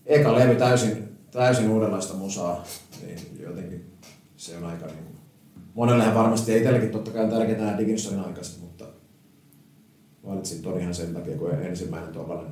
eka 0.05 0.35
levy 0.35 0.55
täysin, 0.55 1.03
täysin 1.31 1.69
uudenlaista 1.69 2.13
musaa, 2.13 2.63
niin 3.01 3.19
jotenkin 3.39 3.85
se 4.37 4.57
on 4.57 4.63
aika 4.63 4.85
niin 4.85 5.03
kuin, 5.03 5.17
monellehan 5.73 6.15
varmasti, 6.15 6.51
ja 6.51 6.57
itselläkin 6.57 6.89
totta 6.89 7.11
kai 7.11 7.23
on 7.23 7.29
tärkeää 7.29 7.59
nämä 7.59 7.77
Dickinsonin 7.77 8.25
aikaiset, 8.25 8.61
mutta 8.61 8.85
valitsin 10.27 10.61
ton 10.61 10.79
ihan 10.79 10.93
sen 10.93 11.13
takia, 11.13 11.37
kun 11.37 11.51
ensimmäinen 11.51 12.13
tuollainen, 12.13 12.51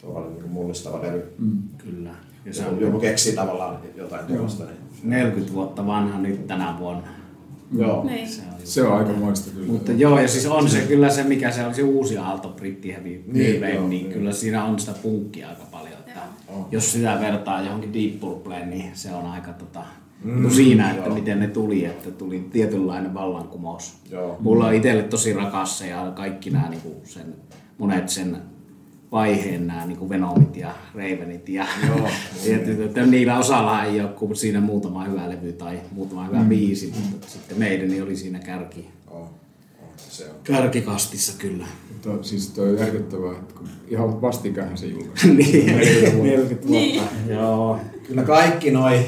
tuollainen 0.00 0.34
niin 0.34 0.50
mullistava 0.50 1.02
levy. 1.02 1.34
Mm, 1.38 1.62
kyllä. 1.78 2.14
Ja 2.44 2.54
se 2.54 2.66
on, 2.66 2.80
joku 2.80 3.00
keksii 3.00 3.34
tavallaan 3.34 3.78
jotain 3.96 4.26
tuollaista. 4.26 4.64
Niin. 4.64 4.76
40 5.02 5.52
vuotta 5.54 5.86
vanha 5.86 6.18
nyt 6.18 6.46
tänä 6.46 6.76
vuonna. 6.78 7.08
Joo. 7.72 8.04
Niin. 8.04 8.28
Se 8.28 8.42
on, 8.42 8.54
se 8.64 8.82
on 8.82 8.98
aika 8.98 9.12
moista 9.12 9.50
kyllä. 9.50 9.66
Mutta 9.72 9.92
joo, 9.92 10.20
ja 10.20 10.28
siis 10.28 10.46
on 10.46 10.70
se 10.70 10.80
kyllä 10.80 11.10
se, 11.10 11.24
mikä 11.24 11.50
se 11.50 11.66
on 11.66 11.74
se 11.74 11.82
uusi 11.82 12.18
aalto 12.18 12.48
britti 12.48 12.92
heavy 12.92 13.22
niin, 13.26 13.60
wave, 13.60 13.72
niin, 13.72 13.90
niin 13.90 14.12
kyllä 14.12 14.32
siinä 14.32 14.64
on 14.64 14.78
sitä 14.78 14.92
punkkia 15.02 15.48
aika 15.48 15.64
paljon. 15.70 15.92
Että 15.92 16.20
jos 16.70 16.92
sitä 16.92 17.18
vertaa 17.20 17.62
johonkin 17.62 17.94
Deep 17.94 18.20
Purpleen, 18.20 18.70
niin 18.70 18.90
se 18.94 19.14
on 19.14 19.26
aika 19.26 19.52
tota, 19.52 19.82
Mm, 20.24 20.42
no 20.42 20.50
siinä, 20.50 20.90
että 20.90 21.06
joo. 21.06 21.14
miten 21.14 21.40
ne 21.40 21.46
tuli, 21.46 21.84
että 21.84 22.10
tuli 22.10 22.48
tietynlainen 22.52 23.14
vallankumous. 23.14 23.94
Joo. 24.10 24.36
Mulla 24.40 24.66
on 24.66 24.74
itselle 24.74 25.02
tosi 25.02 25.32
rakas 25.32 25.78
se 25.78 25.88
ja 25.88 26.12
kaikki 26.16 26.50
nämä 26.50 26.68
niin 26.68 26.80
sen, 27.04 27.34
monet 27.78 28.08
sen 28.08 28.36
vaiheen 29.12 29.66
nämä 29.66 29.86
niin 29.86 30.08
Venomit 30.08 30.56
ja 30.56 30.74
Ravenit 30.94 31.48
ja 31.48 31.66
Joo, 31.86 32.08
tietysti, 32.44 32.82
että 32.82 33.06
niillä 33.06 33.38
osalla 33.38 33.84
ei 33.84 34.00
ole 34.00 34.08
kuin 34.08 34.36
siinä 34.36 34.60
muutama 34.60 35.04
hyvä 35.04 35.28
levy 35.28 35.52
tai 35.52 35.80
muutama 35.92 36.26
hyvä 36.26 36.38
mm. 36.38 36.48
biisi, 36.48 36.94
mutta 37.10 37.28
sitten 37.28 37.58
meidän 37.58 38.02
oli 38.02 38.16
siinä 38.16 38.38
kärki. 38.38 38.88
Oh. 39.10 39.28
Se 39.96 40.24
on. 40.24 40.36
Kärkikastissa 40.44 41.32
kyllä. 41.38 41.66
Mutta 41.92 42.28
siis 42.28 42.50
toi 42.50 42.68
on 42.68 42.78
järkyttävää, 42.78 43.32
että 43.32 43.54
kun 43.54 43.68
ihan 43.88 44.22
vastikään 44.22 44.78
se 44.78 44.86
julkaisi. 44.86 45.34
niin, 45.34 45.66
40 45.66 46.52
vuotta. 46.52 46.70
Niin. 46.70 47.02
Joo. 47.28 47.80
Kyllä 48.06 48.22
kaikki 48.22 48.70
noi, 48.70 49.00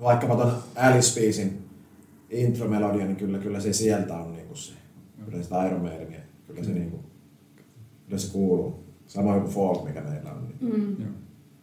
vaikkapa 0.00 0.36
ton 0.36 0.52
Alice 0.76 1.20
Beasin 1.20 1.58
intromelodia, 2.30 3.04
niin 3.04 3.16
kyllä, 3.16 3.38
kyllä 3.38 3.60
se 3.60 3.72
sieltä 3.72 4.16
on 4.16 4.32
niinku 4.32 4.54
se. 4.54 4.72
Kyllä 5.24 5.42
sitä 5.42 5.66
Iron 5.66 5.80
Maidenia, 5.80 6.20
kyllä 6.46 6.64
se, 6.64 6.70
niinku, 6.70 7.09
kyllä 8.10 8.22
se 8.22 8.32
kuuluu. 8.32 8.84
Samoin 9.06 9.40
kuin 9.40 9.52
Folk, 9.52 9.84
mikä 9.84 10.00
meillä 10.00 10.32
on, 10.32 10.44
niin 10.60 10.96
Mm. 10.98 11.06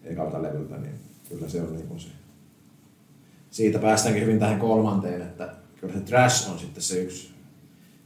Ekalta 0.03 0.41
levyltä, 0.43 0.77
niin 0.77 0.95
kyllä 1.29 1.49
se 1.49 1.61
on 1.61 1.73
niinku 1.73 1.99
se. 1.99 2.07
Siitä 3.51 3.79
päästäänkin 3.79 4.23
hyvin 4.23 4.39
tähän 4.39 4.59
kolmanteen, 4.59 5.21
että 5.21 5.53
kyllä 5.81 5.93
se 5.93 5.99
Trash 5.99 6.51
on 6.51 6.59
sitten 6.59 6.83
se 6.83 6.99
yksi. 6.99 7.29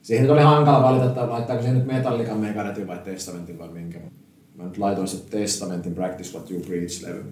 Siihen 0.01 0.23
nyt 0.23 0.31
oli 0.31 0.41
hankala 0.41 0.83
valita, 0.83 1.05
että 1.05 1.29
laittaako 1.29 1.63
se 1.63 1.71
nyt 1.73 1.85
Metallican, 1.85 2.37
Megadethin 2.37 2.87
vai 2.87 2.97
Testamentin 2.97 3.59
vai 3.59 3.69
minkä. 3.69 3.99
Mä 4.55 4.63
nyt 4.63 4.77
laitoin 4.77 5.07
se 5.07 5.17
Testamentin 5.29 5.95
Practice 5.95 6.37
What 6.37 6.51
You 6.51 6.61
Preach-levy. 6.61 7.23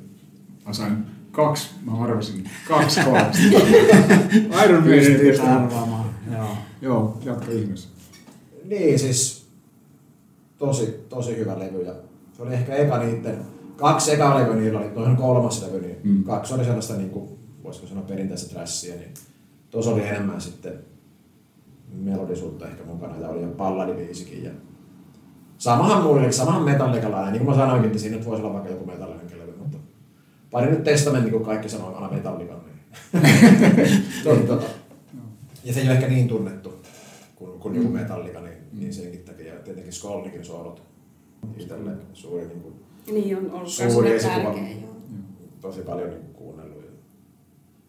Mä 0.65 0.73
sain 0.73 1.05
kaksi, 1.31 1.69
mä 1.85 2.03
arvasin 2.03 2.49
kaksi 2.67 2.99
kolmesta. 3.05 3.37
Iron 4.65 4.83
Maiden 4.83 5.41
arvaamaan. 5.41 6.09
Joo. 6.33 6.57
Joo, 6.81 7.17
jatka 7.25 7.51
ihmeessä. 7.51 7.89
Niin, 8.65 8.99
siis 8.99 9.38
tosi, 10.59 11.05
tosi 11.09 11.37
hyvä 11.37 11.59
levy. 11.59 11.83
Ja 11.85 11.93
se 12.33 12.41
oli 12.43 12.53
ehkä 12.53 12.75
eka 12.75 12.97
niitten, 12.97 13.37
kaksi 13.75 14.13
eka 14.13 14.39
levyä 14.39 14.55
niillä 14.55 14.79
oli, 14.79 14.89
toinen 14.89 15.17
kolmas 15.17 15.61
levy, 15.63 15.81
niin 15.81 15.97
Mm. 16.03 16.11
mm. 16.11 16.23
kaksi 16.23 16.53
oli 16.53 16.65
sellaista, 16.65 16.93
niin 16.93 17.09
kuin, 17.09 17.29
voisiko 17.63 17.87
sanoa 17.87 18.03
perinteistä 18.03 18.53
trashia, 18.53 18.95
niin 18.95 19.13
tuossa 19.69 19.91
oli 19.91 20.07
enemmän 20.07 20.41
sitten 20.41 20.73
melodisuutta 21.93 22.67
ehkä 22.67 22.83
mukana 22.83 23.17
ja 23.17 23.29
oli 23.29 23.41
jo 23.41 23.47
balladibiisikin. 23.47 24.43
Ja 24.43 24.51
samahan 25.57 26.03
muille, 26.03 26.31
samahan 26.31 26.63
metallikalainen, 26.63 27.33
niin 27.33 27.45
kuin 27.45 27.55
mä 27.55 27.63
sanoinkin, 27.63 27.87
että 27.87 27.99
siinä 27.99 28.17
nyt 28.17 28.25
voisi 28.25 28.43
olla 28.43 28.53
vaikka 28.53 28.69
joku 28.69 28.85
metallinen 28.85 29.39
levy, 29.39 29.53
mutta 29.57 29.77
pari 30.51 30.71
nyt 30.71 30.83
testamentti, 30.83 31.31
kun 31.31 31.45
kaikki 31.45 31.69
sanoo 31.69 31.95
aina 31.95 32.09
metallikan. 32.09 32.57
Niin. 32.65 33.23
niin, 34.25 34.47
tota, 34.47 34.65
ja 35.63 35.73
se 35.73 35.79
ei 35.79 35.87
ole 35.87 35.95
ehkä 35.95 36.07
niin 36.07 36.27
tunnettu 36.27 36.73
kuin, 37.35 37.59
kuin 37.59 37.75
joku 37.75 37.89
metallika, 37.89 38.41
niin, 38.73 38.93
senkin 38.93 39.19
takia. 39.19 39.53
Ja 39.53 39.59
tietenkin 39.59 39.93
Skolnikin 39.93 40.45
soolot 40.45 40.81
itselle 41.57 41.91
suuri, 42.13 42.47
niin 42.47 42.61
kuin, 42.61 42.73
Niin 43.11 43.37
on 43.37 43.51
ollut 43.51 43.69
Suuri 43.69 44.11
esikuva. 44.15 44.55
tosi 45.61 45.81
paljon 45.81 46.09
niin 46.09 46.19
kuin, 46.21 46.33
kuunnellut. 46.33 46.83
Ja 46.83 46.91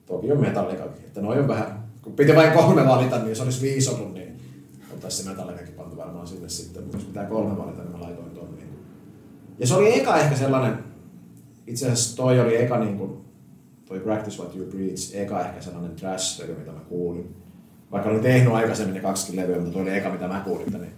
toki 0.07 0.33
on 0.33 0.41
metallikakin, 0.41 1.05
että 1.05 1.21
noi 1.21 1.39
on 1.39 1.49
vähän, 1.49 1.85
kun 2.03 2.13
piti 2.13 2.37
vain 2.37 2.53
kolme 2.53 2.87
valita, 2.87 3.19
niin 3.19 3.29
jos 3.29 3.41
olisi 3.41 3.63
viisi 3.63 3.91
ollut, 3.91 4.15
niin 4.15 4.37
oltaisiin 4.93 5.25
se 5.25 5.31
metallikakin 5.31 5.75
pantu 5.75 5.97
varmaan 5.97 6.27
sinne 6.27 6.49
sitten. 6.49 6.83
Mutta 6.83 6.97
jos 6.97 7.07
pitää 7.07 7.27
kolme 7.27 7.59
valita, 7.59 7.83
niin 7.83 7.93
mä 7.93 8.01
laitoin 8.01 8.31
ton. 8.31 8.55
Niin. 8.57 8.69
Ja 9.59 9.67
se 9.67 9.75
oli 9.75 10.01
eka 10.01 10.17
ehkä 10.17 10.37
sellainen, 10.37 10.79
itse 11.67 11.87
asiassa 11.87 12.17
toi 12.17 12.41
oli 12.41 12.57
eka 12.57 12.79
niin 12.79 12.99
kuin, 12.99 13.13
toi 13.87 14.01
Practice 14.01 14.43
What 14.43 14.57
You 14.57 14.67
Preach, 14.67 15.17
eka 15.17 15.41
ehkä 15.47 15.61
sellainen 15.61 15.97
trash-levy, 15.97 16.59
mitä 16.59 16.73
mä 16.73 16.81
kuulin. 16.89 17.35
Vaikka 17.93 18.11
olin 18.11 18.23
tehnyt 18.23 18.53
aikaisemmin 18.53 18.95
ne 18.95 19.01
kaksikin 19.01 19.41
levyä, 19.41 19.57
mutta 19.57 19.73
toi 19.73 19.83
oli 19.83 19.97
eka, 19.97 20.11
mitä 20.11 20.29
mä 20.29 20.41
kuulin, 20.45 20.73
niin 20.73 20.93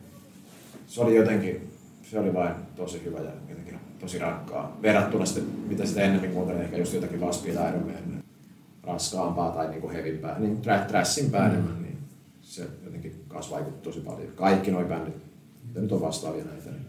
se 0.87 1.01
oli 1.01 1.17
jotenkin, 1.17 1.69
se 2.11 2.19
oli 2.19 2.35
vain 2.35 2.55
tosi 2.77 3.03
hyvä 3.05 3.19
ja 3.19 3.31
jotenkin 3.49 3.79
tosi 4.01 4.19
rankkaa. 4.19 4.77
Verrattuna 4.83 5.27
sitten, 5.27 5.45
mitä 5.69 5.87
sitä 5.87 6.01
ennemmin 6.03 6.31
kuuntelin, 6.31 6.63
ehkä 6.63 6.77
just 6.77 6.95
jotakin 6.95 7.21
Waspia 7.21 7.55
tai 7.55 7.69
Iron 7.69 7.83
Maiden, 7.83 8.25
raskaampaa 8.83 9.51
tai 9.51 9.69
niinku 9.69 9.89
hevimpää, 9.91 10.39
niin 10.39 10.59
tra- 10.65 10.87
trashimpää 10.89 11.41
mm. 11.49 11.55
enemmän, 11.55 11.83
niin 11.83 11.99
se 12.41 12.67
jotenkin 12.85 13.25
kanssa 13.29 13.55
vaikutti 13.55 13.83
tosi 13.83 14.01
paljon. 14.01 14.29
Kaikki 14.37 14.71
nuo 14.71 14.85
bändit, 14.85 15.15
mitä 15.69 15.81
nyt 15.81 15.93
on 15.93 16.01
vastaavia 16.01 16.45
näitä, 16.45 16.71
niin 16.71 16.83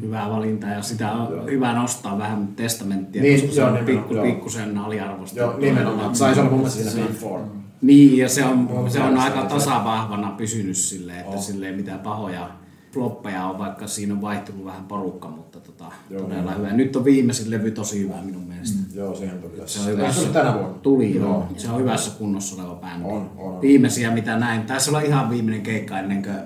Hyvä 0.00 0.26
valinta 0.30 0.66
ja 0.66 0.82
sitä 0.82 1.12
on 1.12 1.32
Joo. 1.32 1.46
hyvä 1.46 1.72
nostaa 1.72 2.18
vähän 2.18 2.46
testamenttia, 2.46 3.22
Niin, 3.22 3.40
koska 3.40 3.54
se 3.54 3.64
on 3.64 3.78
pikku, 3.84 4.14
pikkusen 4.22 4.78
aliarvostettu. 4.78 5.50
Joo, 5.50 5.58
nimenomaan. 5.58 6.16
Saisi 6.16 6.40
olla 6.40 6.50
mun 6.50 6.58
mielestä 6.58 6.82
siinä 6.82 7.06
Se- 7.06 7.08
Big 7.12 7.20
Four. 7.20 7.40
Niin, 7.82 8.18
ja 8.18 8.28
se 8.28 8.44
on, 8.44 8.58
Mun 8.58 8.90
se 8.90 9.02
on 9.02 9.18
aika 9.18 9.42
tasavahvana 9.42 10.30
pysynyt 10.30 10.76
silleen, 10.76 11.18
että 11.18 11.30
On. 11.30 11.42
silleen 11.42 11.74
mitään 11.74 12.00
pahoja 12.00 12.50
floppeja 12.92 13.46
on, 13.46 13.58
vaikka 13.58 13.86
siinä 13.86 14.14
on 14.14 14.20
vaihtunut 14.20 14.64
vähän 14.64 14.84
porukka, 14.84 15.28
mutta 15.28 15.60
tota, 15.60 15.84
Joo, 16.10 16.22
todella 16.22 16.50
niin. 16.50 16.58
hyvä. 16.58 16.72
Nyt 16.72 16.96
on 16.96 17.04
viimeisin 17.04 17.50
levy 17.50 17.70
tosi 17.70 18.00
hyvä 18.00 18.14
minun 18.22 18.42
mielestä. 18.42 18.78
Mm. 18.78 18.84
Joo, 18.94 19.14
siihen 19.14 19.38
tuli 19.38 19.52
tässä. 19.52 19.78
Se 19.82 19.90
on 19.90 19.96
hyvässä, 19.96 20.22
se 20.22 20.28
tänä 20.28 20.54
vuonna? 20.54 20.78
Tuli 20.78 21.14
joo. 21.14 21.48
Se 21.56 21.70
on 21.70 21.80
hyvässä 21.80 22.10
kunnossa 22.18 22.62
oleva 22.62 22.74
bändi. 22.74 23.08
On, 23.08 23.30
on. 23.36 23.60
Viimeisiä 23.60 24.10
mitä 24.10 24.36
näin. 24.36 24.62
Taisi 24.62 24.90
olla 24.90 25.00
ihan 25.00 25.30
viimeinen 25.30 25.62
keikka 25.62 25.98
ennen 25.98 26.22
kuin 26.22 26.36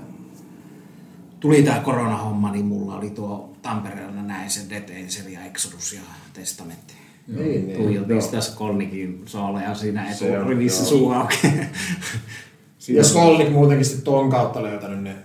tuli 1.41 1.63
tämä 1.63 1.81
koronahomma, 1.81 2.53
niin 2.53 2.67
mulla 2.67 2.97
oli 2.97 3.11
tuo 3.11 3.53
Tampereella 3.63 4.23
näin 4.23 4.51
se 4.51 4.61
Detenser 4.71 5.29
ja 5.29 5.45
Exodus 5.45 5.93
ja 5.93 6.01
Testamentti. 6.33 6.95
Niin, 7.29 7.67
niin. 7.67 7.83
Tuijotin 7.83 8.23
sitä 8.23 8.41
Skolnikin 8.41 9.23
sooleja 9.27 9.75
siinä 9.75 10.15
Se 10.15 10.37
eturivissä 10.37 10.85
suu 10.85 11.11
auki. 11.11 11.37
Ja 12.89 13.05
Skolnik 13.05 13.53
muutenkin 13.53 13.85
sitten 13.85 14.05
ton 14.05 14.31
kautta 14.31 14.63
löytänyt 14.63 15.03
ne, 15.03 15.17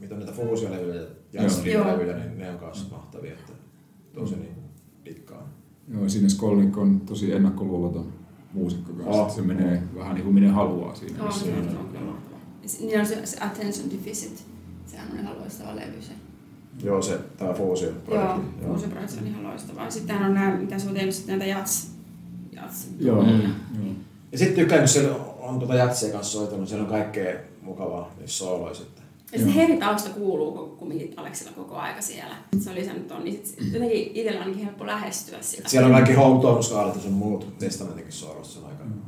mitä 0.00 0.14
näitä 0.14 0.32
fuusiolevyjä 0.32 1.02
ja 1.32 1.42
jazzlevyjä, 1.42 2.18
niin 2.18 2.38
ne 2.38 2.50
on 2.50 2.58
kanssa 2.58 2.96
mahtavia. 2.96 3.32
Että 3.32 3.52
tosi 4.14 4.36
niin 4.36 4.54
dikkaan. 5.04 5.44
Joo, 5.88 6.08
siinä 6.08 6.28
Skolnik 6.28 6.78
on 6.78 7.00
tosi 7.00 7.32
ennakkoluuloton 7.32 8.12
muusikko 8.52 8.92
kanssa. 8.92 9.22
Oh. 9.22 9.34
Se 9.34 9.42
menee 9.42 9.82
vähän 9.96 10.14
niin 10.14 10.24
kuin 10.24 10.34
minne 10.34 10.50
haluaa 10.50 10.94
siinä. 10.94 11.20
On, 11.20 11.26
missä 11.26 11.46
on. 11.46 12.18
Niin 12.80 13.06
se, 13.06 13.26
se 13.26 13.36
Attention 13.40 13.90
Deficit. 13.90 14.44
Sehän 14.86 15.08
on 15.12 15.18
ihan 15.18 15.38
loistava 15.38 15.76
levy 15.76 16.02
se. 16.02 16.12
Joo, 16.82 17.02
se 17.02 17.18
tää 17.36 17.54
fuusio 17.54 17.90
Joo, 18.08 18.40
uusi 18.68 18.86
projekti 18.86 19.18
on 19.20 19.26
ihan 19.26 19.44
loistava. 19.44 19.90
Sittenhän 19.90 20.28
on 20.28 20.34
nämä, 20.34 20.56
mitä 20.56 20.78
se 20.78 20.88
on 20.88 20.94
tehnyt 20.94 21.14
sitten 21.14 21.38
näitä 21.38 21.58
jats. 21.58 21.90
jats. 22.52 22.88
Joo, 23.00 23.22
Mm. 23.22 23.94
Ja 24.32 24.38
sitten 24.38 24.56
tykkään, 24.56 24.80
kun 24.80 24.88
siellä 24.88 25.16
on 25.40 25.58
tuota 25.58 25.74
jatsia 25.74 26.12
kanssa 26.12 26.38
soitellut, 26.38 26.68
siellä 26.68 26.84
on 26.84 26.90
kaikkea 26.90 27.34
mukavaa 27.62 28.14
niissä 28.18 28.38
sooloissa. 28.38 28.82
Että 28.82 29.02
Ja 29.32 29.38
sitten 29.38 29.54
heavy 29.54 29.76
tausta 29.76 30.10
kuuluu 30.10 30.76
kumminkin 30.78 31.14
Aleksilla 31.16 31.52
koko 31.56 31.76
aika 31.76 32.02
siellä. 32.02 32.34
Se 32.60 32.70
on 32.70 32.76
lisännyt 32.76 33.06
ton, 33.08 33.24
niin 33.24 33.40
sit 33.46 33.72
jotenkin 33.72 34.10
itsellä 34.14 34.38
on 34.38 34.42
ainakin 34.42 34.64
helppo 34.64 34.86
lähestyä 34.86 35.38
sitä. 35.40 35.68
Siellä 35.68 35.86
on 35.86 35.92
kaikki 35.92 36.12
home 36.12 36.40
tone 36.42 36.62
skaalit 36.62 36.94
ja 36.94 37.00
sun 37.00 37.12
muut 37.12 37.58
testamentinkin 37.58 38.12
on 38.28 38.64
aika, 38.64 38.82
jännä. 38.82 39.01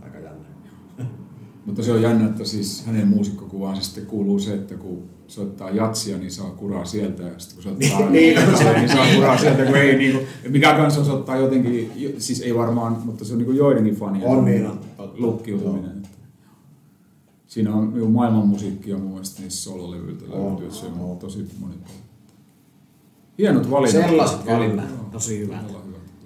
Mutta 1.74 1.86
se 1.86 1.92
on 1.92 2.02
jännä, 2.02 2.26
että 2.26 2.44
siis 2.44 2.84
hänen 2.86 3.08
muusikkokuvaansa 3.08 3.82
sitten 3.82 4.06
kuuluu 4.06 4.38
se, 4.38 4.54
että 4.54 4.74
kun 4.74 5.02
soittaa 5.26 5.70
jatsia, 5.70 6.18
niin 6.18 6.30
saa 6.30 6.50
kuraa 6.50 6.84
sieltä, 6.84 7.22
ja 7.22 7.38
sitten 7.38 7.54
kun 7.54 7.62
soittaa 7.62 8.10
Niin, 8.10 8.38
metallia, 8.40 8.72
niin 8.72 8.88
saa 8.88 9.06
kuraa 9.14 9.38
sieltä, 9.38 9.64
kun 9.64 9.76
ei 9.76 9.98
niin 9.98 10.12
kuin, 10.12 10.26
mikä 10.48 10.74
kanssa 10.74 11.00
osoittaa 11.00 11.36
jotenkin, 11.36 11.92
siis 12.18 12.40
ei 12.40 12.54
varmaan, 12.54 12.98
mutta 13.04 13.24
se 13.24 13.32
on 13.32 13.38
niin 13.38 13.46
kuin 13.46 13.56
joidenkin 13.56 13.96
fanien 13.96 14.26
On 14.26 14.44
niin, 14.44 14.66
on. 14.66 14.80
Totta. 14.96 15.22
lukkiutuminen. 15.22 15.90
Että 15.90 16.08
Siinä 17.46 17.74
on 17.74 17.94
niin 17.94 18.10
maailman 18.10 18.48
musiikkia 18.48 18.98
mun 18.98 19.10
mielestä 19.10 19.42
niissä 19.42 19.62
sololevyiltä 19.70 20.24
löytyy, 20.30 20.66
että 20.66 20.78
se 20.78 20.86
on 20.86 21.18
tosi 21.18 21.38
monipuolinen. 21.38 22.04
Hienot 23.38 23.70
valinnat. 23.70 24.06
Sellaiset 24.06 24.46
valinnat. 24.46 24.90
Joo, 24.90 25.08
Tosi 25.12 25.38
hyvät. 25.38 25.83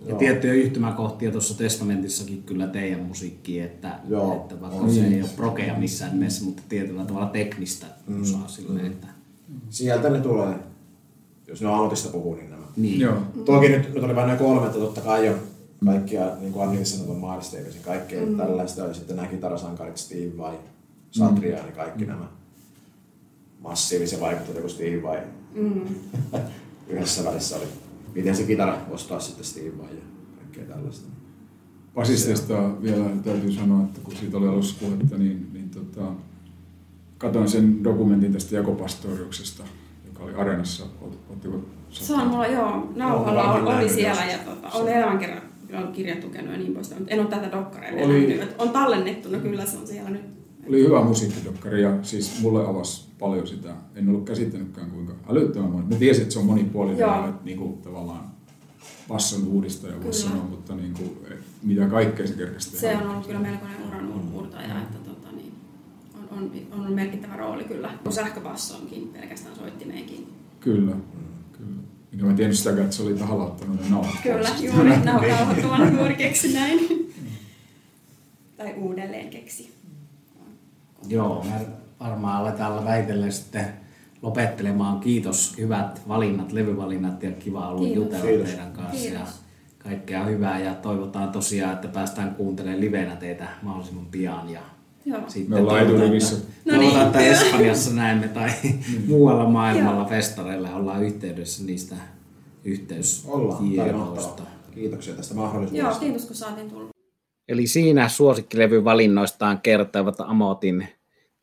Ja 0.08 0.12
Joo. 0.12 0.18
tiettyjä 0.18 0.54
yhtymäkohtia 0.54 1.30
tuossa 1.30 1.58
testamentissakin 1.58 2.42
kyllä 2.42 2.66
teidän 2.66 3.00
musiikkiin, 3.00 3.64
että, 3.64 3.98
Joo, 4.08 4.36
että 4.36 4.60
vaikka 4.60 4.78
on. 4.78 4.94
se 4.94 5.06
ei 5.06 5.22
ole 5.22 5.30
prokea 5.36 5.78
missään 5.78 6.12
nimessä, 6.12 6.44
mutta 6.44 6.62
tietyllä 6.68 7.04
tavalla 7.04 7.26
teknistä 7.26 7.86
mm. 8.06 8.22
osaa 8.22 8.48
silleen, 8.48 8.86
että 8.86 9.06
Sieltä 9.70 10.10
ne 10.10 10.20
tulee, 10.20 10.54
jos 11.46 11.62
ne 11.62 11.68
autista 11.68 12.08
puhuu, 12.08 12.34
niin 12.34 12.50
nämä. 12.50 12.62
niin. 12.76 13.00
Joo. 13.00 13.16
Toki 13.44 13.68
nyt, 13.68 13.94
nyt 13.94 14.04
oli 14.04 14.14
vain 14.14 14.26
noin 14.26 14.38
kolme, 14.38 14.66
että 14.66 14.78
totta 14.78 15.00
kai 15.00 15.28
on 15.28 15.38
kaikkia, 15.84 16.36
niin 16.40 16.52
kuin 16.52 16.68
Anneli 16.68 16.84
sanoi, 16.84 17.16
on 17.16 17.30
Miles 17.30 17.52
Davisin, 17.52 17.82
kaikkea 17.82 18.26
mm. 18.26 18.36
tällaista. 18.36 18.80
Ja 18.80 18.94
sitten 18.94 19.16
nämä 19.16 19.28
kitarasankarit, 19.28 19.96
Steve 19.96 20.36
vai 20.38 20.58
Satriani, 21.10 21.72
kaikki 21.72 22.04
mm. 22.04 22.10
nämä 22.10 22.28
massiivisia 23.60 24.20
vaikutteita 24.20 24.60
kuin 24.60 24.70
Steve 24.70 25.02
vai. 25.02 25.18
Mm. 25.54 25.80
Yhdessä 26.88 27.24
välissä 27.24 27.56
oli, 27.56 27.66
miten 28.14 28.36
se 28.36 28.42
kitara 28.42 28.76
ostaa 28.90 29.20
sitten 29.20 29.44
Steve 29.44 29.78
vai 29.78 29.90
ja 29.90 30.02
kaikkea 30.36 30.64
tällaista. 30.64 31.08
Basisteista 31.94 32.82
vielä 32.82 33.04
täytyy 33.24 33.52
sanoa, 33.52 33.84
että 33.84 34.00
kun 34.02 34.16
siitä 34.16 34.36
oli 34.36 34.48
alussa 34.48 34.76
puhetta, 34.80 35.18
niin, 35.18 35.50
niin 35.52 35.70
tota, 35.70 36.12
katoin 37.18 37.48
sen 37.48 37.84
dokumentin 37.84 38.32
tästä 38.32 38.54
Jakopastoriuksesta, 38.56 39.64
joka 40.06 40.22
oli 40.24 40.34
Areenassa. 40.34 40.84
Ot- 41.02 41.32
Ottiko 41.32 41.64
Se 41.90 42.14
on 42.14 42.28
mulla, 42.28 42.46
joo, 42.46 42.92
nauhalla 42.96 43.52
oli, 43.52 43.74
oli 43.76 43.88
siellä 43.88 44.24
ja 44.24 44.38
tota, 44.38 44.68
on 44.68 44.88
elämän 44.88 45.18
kerran 45.18 45.42
kyllä 45.68 45.80
on 45.80 45.92
kirjat 45.92 46.24
lukenut 46.24 46.52
ja 46.52 46.58
niin 46.58 46.74
poispäin, 46.74 47.00
mutta 47.02 47.14
en 47.14 47.20
ole 47.20 47.28
tätä 47.28 47.52
dokkareita 47.56 48.04
Oli- 48.04 48.26
nähnyt. 48.36 48.54
On 48.58 48.70
tallennettuna, 48.70 49.38
kyllä 49.38 49.66
se 49.66 49.76
on 49.78 49.86
siellä 49.86 50.10
nyt. 50.10 50.37
Oli 50.68 50.84
hyvä 50.84 51.04
musiikkidokkari 51.04 51.82
ja 51.82 51.98
siis 52.02 52.40
mulle 52.40 52.66
avasi 52.66 53.06
paljon 53.18 53.46
sitä. 53.46 53.74
En 53.94 54.08
ollut 54.08 54.24
käsittänytkään 54.24 54.90
kuinka 54.90 55.12
älyttömän 55.30 55.70
moni. 55.70 55.86
Mä 55.90 55.96
tiesin, 55.96 56.22
että 56.22 56.32
se 56.32 56.38
on 56.38 56.46
monipuolinen 56.46 56.98
Joo. 56.98 57.10
ja 57.10 57.28
että 57.28 57.44
niinku, 57.44 57.78
tavallaan 57.84 58.30
basson 59.08 59.46
uudistaja 59.46 60.02
voisi 60.04 60.22
sanoa, 60.22 60.44
mutta 60.44 60.74
niinku, 60.74 61.02
et 61.30 61.38
mitä 61.62 61.86
kaikkea 61.86 62.26
se 62.26 62.34
kerkesi 62.34 62.76
Se 62.76 62.96
on 62.96 63.10
ollut 63.10 63.26
kyllä 63.26 63.40
melkoinen 63.40 63.88
uran 63.88 64.08
mur- 64.08 64.30
murtaja, 64.32 64.82
että 64.82 64.98
tota, 64.98 65.36
niin, 65.36 65.52
on, 66.32 66.50
on, 66.72 66.86
on 66.86 66.92
merkittävä 66.92 67.36
rooli 67.36 67.64
kyllä, 67.64 67.90
kun 68.02 68.12
sähköbassonkin 68.12 69.08
pelkästään 69.08 69.56
soittimeenkin. 69.56 70.26
Kyllä, 70.60 70.92
kyllä. 71.52 71.82
Minä 72.12 72.24
mä 72.24 72.34
tiennyt 72.34 72.58
sitä, 72.58 72.70
että 72.70 72.96
se 72.96 73.02
oli 73.02 73.14
tähän 73.14 73.38
laittanut 73.38 73.80
ne 73.80 73.90
nauhat 73.90 74.20
Kyllä, 74.22 74.48
juuri 74.60 74.96
nauhoittamalla 75.04 75.90
juuri 75.98 76.14
keksi 76.14 76.52
näin. 76.54 76.78
tai 78.56 78.74
uudelleen 78.76 79.30
keksi. 79.30 79.77
Joo, 81.08 81.44
me 81.44 81.66
varmaan 82.00 82.36
aletaan 82.42 82.84
väitellä 82.84 83.30
sitten 83.30 83.64
lopettelemaan. 84.22 85.00
Kiitos, 85.00 85.54
hyvät 85.58 86.00
valinnat, 86.08 86.52
levyvalinnat 86.52 87.22
ja 87.22 87.30
kiva 87.32 87.68
ollut 87.68 87.84
Kiitos. 87.84 88.04
jutella 88.04 88.26
Kiitos. 88.26 88.48
teidän 88.48 88.72
kanssa. 88.72 89.06
Ja 89.08 89.10
Kiitos. 89.10 89.34
kaikkea 89.78 90.24
hyvää 90.24 90.58
ja 90.60 90.74
toivotaan 90.74 91.28
tosiaan, 91.28 91.72
että 91.74 91.88
päästään 91.88 92.34
kuuntelemaan 92.34 92.80
livenä 92.80 93.16
teitä 93.16 93.48
mahdollisimman 93.62 94.06
pian. 94.06 94.50
Ja 94.50 94.60
Joo. 95.04 95.20
sitten 95.28 95.50
Me 95.50 95.60
ollaan 95.60 95.82
eturivissä. 95.82 96.36
että- 96.36 96.48
No 96.64 96.74
toivotaan, 96.74 96.94
niin. 96.96 97.06
että 97.06 97.18
Espanjassa 97.44 97.94
näemme 97.94 98.28
tai 98.28 98.50
muualla 99.06 99.48
maailmalla 99.48 100.00
Joo. 100.00 100.08
festareilla 100.08 100.74
ollaan 100.74 101.02
yhteydessä 101.04 101.64
niistä 101.64 101.94
Ollaan, 101.94 102.08
yhteystiedoista. 102.64 104.28
mahtavaa. 104.28 104.52
Kiitoksia 104.74 105.14
tästä 105.14 105.34
Joo, 105.34 105.44
mahdollisuudesta. 105.44 106.00
kiitos 106.00 106.24
kun 106.24 106.36
saatiin 106.36 106.70
tulla. 106.70 106.88
Eli 107.48 107.66
siinä 107.66 108.08
suosikkilevyvalinnoistaan 108.08 109.60
kertoivat 109.60 110.20
Amotin 110.20 110.88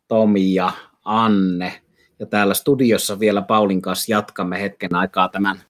Tomi 0.07 0.53
ja 0.53 0.71
Anne. 1.05 1.81
Ja 2.19 2.25
täällä 2.25 2.53
studiossa 2.53 3.19
vielä 3.19 3.41
Paulin 3.41 3.81
kanssa 3.81 4.12
jatkamme 4.12 4.62
hetken 4.62 4.95
aikaa 4.95 5.29
tämän 5.29 5.62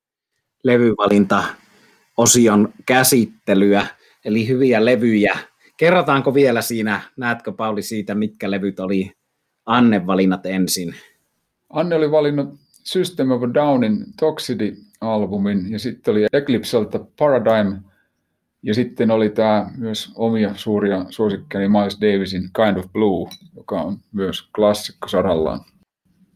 levyvalinta-osion 0.64 2.74
käsittelyä. 2.86 3.88
Eli 4.26 4.48
hyviä 4.48 4.86
levyjä. 4.86 5.38
Kerrotaanko 5.78 6.34
vielä 6.34 6.62
siinä, 6.62 7.02
näetkö 7.18 7.52
Pauli 7.52 7.82
siitä, 7.82 8.16
mitkä 8.16 8.52
levyt 8.52 8.80
oli 8.80 9.12
Anne 9.66 10.08
valinnat 10.08 10.46
ensin? 10.46 10.96
Anne 11.70 11.96
oli 11.96 12.12
valinnut 12.12 12.50
System 12.84 13.32
of 13.32 13.42
Downin 13.54 14.06
Toxicity-albumin 14.22 15.72
ja 15.72 15.80
sitten 15.80 16.12
oli 16.12 16.26
Eclipseltä 16.34 17.00
Paradigm 17.20 17.78
ja 18.66 18.74
sitten 18.74 19.12
oli 19.12 19.30
tämä 19.30 19.70
myös 19.78 20.12
omia 20.16 20.52
suuria 20.56 21.06
suosikkeja 21.10 21.70
Miles 21.70 21.98
Davisin 22.02 22.50
Kind 22.56 22.78
of 22.78 22.92
Blue, 22.94 23.30
joka 23.58 23.82
on 23.82 23.98
myös 24.12 24.50
klassikko 24.56 25.08
sarallaan. 25.08 25.60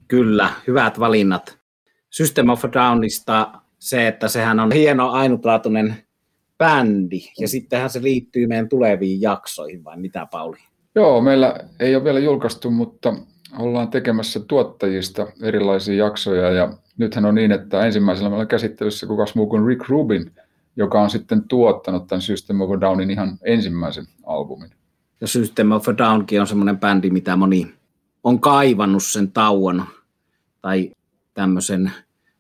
Kyllä, 0.08 0.50
hyvät 0.68 1.00
valinnat. 1.00 1.58
System 2.10 2.50
of 2.50 2.64
Downista 2.74 3.52
se, 3.80 4.08
että 4.08 4.28
sehän 4.28 4.60
on 4.60 4.72
hieno 4.72 5.10
ainutlaatuinen 5.10 5.96
bändi, 6.58 7.20
ja 7.40 7.48
sittenhän 7.48 7.90
se 7.90 8.02
liittyy 8.02 8.48
meidän 8.48 8.70
tuleviin 8.70 9.22
jaksoihin, 9.22 9.84
vai 9.84 9.98
mitä 9.98 10.28
Pauli? 10.32 10.58
Joo, 10.96 11.22
meillä 11.22 11.56
ei 11.80 11.96
ole 11.96 12.04
vielä 12.04 12.20
julkaistu, 12.20 12.72
mutta 12.72 13.14
ollaan 13.60 13.88
tekemässä 13.88 14.40
tuottajista 14.40 15.28
erilaisia 15.44 15.96
jaksoja 15.96 16.52
ja 16.52 16.74
nythän 16.98 17.26
on 17.26 17.36
niin, 17.36 17.52
että 17.52 17.86
ensimmäisellä 17.86 18.30
meillä 18.30 18.42
on 18.42 18.48
käsittelyssä 18.48 19.08
kukas 19.08 19.36
muu 19.36 19.48
kuin 19.48 19.68
Rick 19.68 19.90
Rubin, 19.90 20.32
joka 20.80 21.02
on 21.02 21.10
sitten 21.10 21.44
tuottanut 21.48 22.08
tämän 22.08 22.22
System 22.22 22.62
of 22.62 22.72
a 22.72 22.82
Downin 22.82 23.12
ihan 23.12 23.38
ensimmäisen 23.44 24.06
albumin. 24.26 24.70
Ja 25.22 25.28
System 25.28 25.72
of 25.72 25.88
a 25.90 25.98
Downkin 25.98 26.42
on 26.42 26.48
semmoinen 26.48 26.80
bändi, 26.80 27.10
mitä 27.10 27.36
moni 27.36 27.74
on 28.24 28.40
kaivannut 28.40 29.04
sen 29.04 29.32
tauon 29.32 29.86
tai 30.62 30.92
tämmöisen 31.34 31.92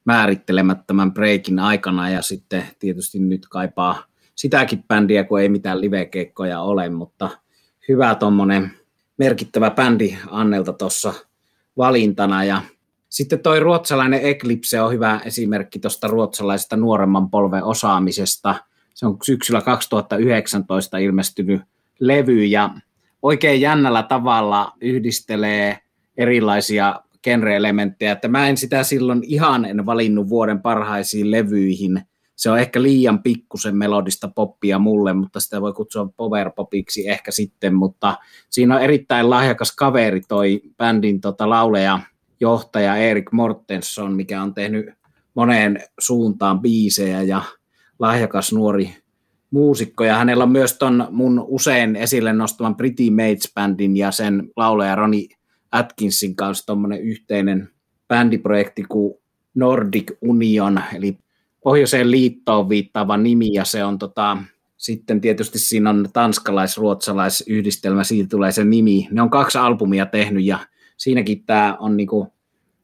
määrittelemättömän 0.05 1.13
breakin 1.13 1.59
aikana. 1.59 2.09
Ja 2.09 2.21
sitten 2.21 2.63
tietysti 2.79 3.19
nyt 3.19 3.47
kaipaa 3.49 4.03
sitäkin 4.35 4.83
bändiä, 4.83 5.23
kun 5.23 5.39
ei 5.39 5.49
mitään 5.49 5.81
livekeikkoja 5.81 6.61
ole, 6.61 6.89
mutta 6.89 7.29
hyvä 7.89 8.15
tuommoinen 8.15 8.71
merkittävä 9.17 9.71
bändi 9.71 10.17
Annelta 10.31 10.73
tuossa 10.73 11.13
valintana. 11.77 12.43
Ja 12.43 12.61
sitten 13.09 13.39
toi 13.39 13.59
ruotsalainen 13.59 14.21
Eclipse 14.23 14.81
on 14.81 14.91
hyvä 14.91 15.21
esimerkki 15.25 15.79
tuosta 15.79 16.07
ruotsalaisesta 16.07 16.77
nuoremman 16.77 17.29
polven 17.29 17.63
osaamisesta. 17.63 18.55
Se 18.93 19.05
on 19.05 19.17
syksyllä 19.23 19.61
2019 19.61 20.97
ilmestynyt 20.97 21.61
levy 21.99 22.45
ja 22.45 22.69
oikein 23.21 23.61
jännällä 23.61 24.03
tavalla 24.03 24.73
yhdistelee 24.81 25.79
erilaisia 26.17 27.01
genre-elementtejä, 27.23 28.11
että 28.11 28.27
mä 28.27 28.47
en 28.47 28.57
sitä 28.57 28.83
silloin 28.83 29.21
ihan 29.23 29.65
en 29.65 29.85
valinnut 29.85 30.29
vuoden 30.29 30.61
parhaisiin 30.61 31.31
levyihin. 31.31 32.01
Se 32.35 32.51
on 32.51 32.59
ehkä 32.59 32.81
liian 32.81 33.23
pikkusen 33.23 33.77
melodista 33.77 34.27
poppia 34.35 34.79
mulle, 34.79 35.13
mutta 35.13 35.39
sitä 35.39 35.61
voi 35.61 35.73
kutsua 35.73 36.09
powerpopiksi 36.17 37.09
ehkä 37.09 37.31
sitten, 37.31 37.75
mutta 37.75 38.17
siinä 38.49 38.75
on 38.75 38.81
erittäin 38.81 39.29
lahjakas 39.29 39.75
kaveri 39.75 40.21
toi 40.27 40.61
bändin 40.77 41.21
tota 41.21 41.49
lauleja 41.49 41.99
johtaja 42.39 42.95
Erik 42.95 43.31
Mortensson, 43.31 44.13
mikä 44.13 44.41
on 44.41 44.53
tehnyt 44.53 44.85
moneen 45.33 45.83
suuntaan 45.99 46.59
biisejä 46.59 47.21
ja 47.21 47.41
lahjakas 47.99 48.53
nuori 48.53 48.95
muusikko. 49.51 50.03
Ja 50.03 50.15
hänellä 50.15 50.43
on 50.43 50.51
myös 50.51 50.73
ton 50.73 51.07
mun 51.11 51.45
usein 51.47 51.95
esille 51.95 52.33
nostaman 52.33 52.75
Pretty 52.75 53.03
Mates-bändin 53.09 53.97
ja 53.97 54.11
sen 54.11 54.49
laulaja 54.55 54.95
Roni 54.95 55.29
Atkinsin 55.71 56.35
kanssa 56.35 56.65
tuommoinen 56.65 57.01
yhteinen 57.01 57.69
bändiprojekti 58.07 58.83
kuin 58.83 59.13
Nordic 59.55 60.11
Union, 60.21 60.81
eli 60.95 61.17
Pohjoiseen 61.63 62.11
liittoon 62.11 62.69
viittaava 62.69 63.17
nimi, 63.17 63.53
ja 63.53 63.65
se 63.65 63.83
on 63.83 63.99
tota, 63.99 64.37
sitten 64.77 65.21
tietysti 65.21 65.59
siinä 65.59 65.89
on 65.89 66.09
tanskalais-ruotsalais-yhdistelmä, 66.13 68.03
siitä 68.03 68.29
tulee 68.29 68.51
se 68.51 68.63
nimi. 68.63 69.07
Ne 69.11 69.21
on 69.21 69.29
kaksi 69.29 69.57
albumia 69.57 70.05
tehnyt, 70.05 70.45
ja 70.45 70.59
siinäkin 70.99 71.43
tämä 71.45 71.77
on 71.79 71.97
niinku 71.97 72.33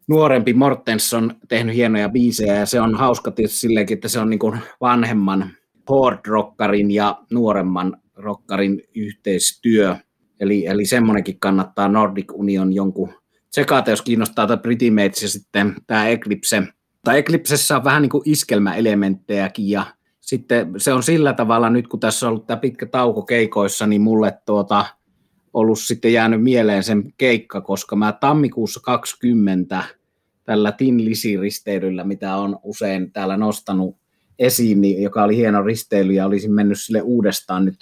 nuorempi 0.08 0.54
Mortensson 0.54 1.36
tehnyt 1.48 1.76
hienoja 1.76 2.10
biisejä, 2.10 2.56
ja 2.56 2.66
se 2.66 2.82
on 2.82 2.96
hauska 2.96 3.32
tietysti 3.32 3.58
silleenkin, 3.58 3.96
että 3.96 4.08
se 4.08 4.20
on 4.20 4.30
niinku 4.30 4.56
vanhemman 4.82 5.50
hard-rockarin 5.90 6.92
ja 6.92 7.20
nuoremman 7.32 7.98
rockarin 8.16 8.82
yhteistyö. 8.96 9.96
Eli, 10.40 10.66
eli 10.66 10.86
semmoinenkin 10.86 11.40
kannattaa 11.40 11.88
Nordic 11.88 12.34
Union 12.34 12.74
jonkun 12.74 13.14
tsekata, 13.50 13.90
jos 13.90 14.02
kiinnostaa 14.02 14.48
tämä 14.48 14.58
Pretty 14.58 14.92
Mates 14.92 15.22
ja 15.22 15.30
sitten 15.30 15.76
tämä 15.88 16.08
Eclipse. 16.08 16.64
Tai 17.04 17.18
Eclipsessä 17.18 17.76
on 17.76 17.84
vähän 17.84 18.02
niin 18.02 18.10
kuin 18.10 18.24
iskelmäelementtejäkin 18.26 19.70
ja 19.70 19.86
sitten 20.22 20.74
se 20.78 20.94
on 20.94 21.04
sillä 21.04 21.34
tavalla 21.34 21.70
nyt, 21.70 21.88
kun 21.88 22.00
tässä 22.00 22.26
on 22.26 22.30
ollut 22.30 22.48
tämä 22.48 22.58
pitkä 22.58 22.86
tauko 22.86 23.22
keikoissa, 23.22 23.88
niin 23.88 24.02
mulle 24.02 24.38
tuota, 24.46 24.86
ollut 25.56 25.80
sitten 25.80 26.14
jäänyt 26.14 26.44
mieleen 26.44 26.84
sen 26.84 27.14
keikka, 27.18 27.62
koska 27.62 27.96
mä 27.96 28.12
tammikuussa 28.12 28.80
20 28.84 29.84
tällä 30.44 30.72
Tin 30.72 31.06
Lisi-risteilyllä, 31.06 32.04
mitä 32.04 32.36
on 32.36 32.60
usein 32.64 33.12
täällä 33.12 33.38
nostanut 33.38 33.98
esiin, 34.40 34.82
niin, 34.82 35.04
joka 35.04 35.24
oli 35.24 35.38
hieno 35.38 35.64
risteily 35.64 36.14
ja 36.14 36.26
olisin 36.26 36.54
mennyt 36.54 36.82
sille 36.82 37.02
uudestaan 37.02 37.66
nyt 37.66 37.80